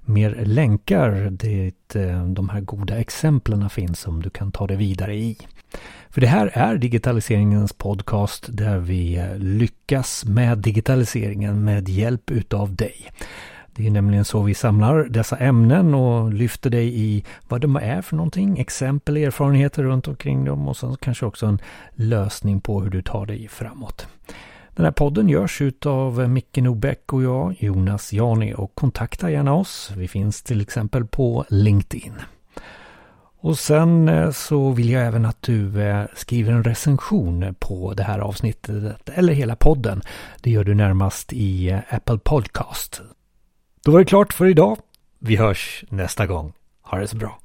Mer 0.00 0.42
länkar 0.44 1.30
dit 1.30 1.96
eh, 1.96 2.24
de 2.24 2.48
här 2.48 2.60
goda 2.60 2.98
exemplen 2.98 3.70
finns 3.70 4.00
som 4.00 4.22
du 4.22 4.30
kan 4.30 4.52
ta 4.52 4.66
dig 4.66 4.76
vidare 4.76 5.14
i. 5.14 5.38
För 6.10 6.20
det 6.20 6.26
här 6.26 6.50
är 6.54 6.76
digitaliseringens 6.76 7.72
podcast 7.72 8.46
där 8.48 8.78
vi 8.78 9.24
lyckas 9.36 10.24
med 10.24 10.58
digitaliseringen 10.58 11.64
med 11.64 11.88
hjälp 11.88 12.30
utav 12.30 12.74
dig. 12.74 13.10
Det 13.74 13.86
är 13.86 13.90
nämligen 13.90 14.24
så 14.24 14.42
vi 14.42 14.54
samlar 14.54 15.04
dessa 15.04 15.36
ämnen 15.36 15.94
och 15.94 16.32
lyfter 16.32 16.70
dig 16.70 17.00
i 17.00 17.24
vad 17.48 17.60
de 17.60 17.76
är 17.76 18.02
för 18.02 18.16
någonting, 18.16 18.58
exempel, 18.58 19.16
erfarenheter 19.16 19.82
runt 19.82 20.08
omkring 20.08 20.44
dem 20.44 20.68
och 20.68 20.76
sen 20.76 20.96
kanske 21.00 21.26
också 21.26 21.46
en 21.46 21.58
lösning 21.94 22.60
på 22.60 22.80
hur 22.80 22.90
du 22.90 23.02
tar 23.02 23.26
dig 23.26 23.48
framåt. 23.48 24.06
Den 24.74 24.84
här 24.84 24.92
podden 24.92 25.28
görs 25.28 25.62
av 25.86 26.28
Micke 26.28 26.56
Nobäck 26.56 27.12
och 27.12 27.22
jag, 27.22 27.56
Jonas 27.58 28.12
Jani 28.12 28.54
och 28.54 28.74
kontakta 28.74 29.30
gärna 29.30 29.54
oss. 29.54 29.92
Vi 29.96 30.08
finns 30.08 30.42
till 30.42 30.60
exempel 30.60 31.04
på 31.04 31.44
LinkedIn. 31.48 32.14
Och 33.42 33.58
sen 33.58 34.08
eh, 34.08 34.30
så 34.30 34.70
vill 34.70 34.90
jag 34.90 35.06
även 35.06 35.26
att 35.26 35.42
du 35.42 35.82
eh, 35.82 36.04
skriver 36.14 36.52
en 36.52 36.64
recension 36.64 37.54
på 37.58 37.94
det 37.94 38.02
här 38.02 38.18
avsnittet 38.18 39.08
eller 39.14 39.32
hela 39.32 39.56
podden. 39.56 40.02
Det 40.40 40.50
gör 40.50 40.64
du 40.64 40.74
närmast 40.74 41.32
i 41.32 41.70
eh, 41.70 41.78
Apple 41.88 42.18
Podcast. 42.18 43.02
Då 43.84 43.90
var 43.90 43.98
det 43.98 44.04
klart 44.04 44.32
för 44.32 44.46
idag. 44.46 44.78
Vi 45.18 45.36
hörs 45.36 45.84
nästa 45.88 46.26
gång. 46.26 46.52
Ha 46.82 46.98
det 46.98 47.08
så 47.08 47.16
bra. 47.16 47.38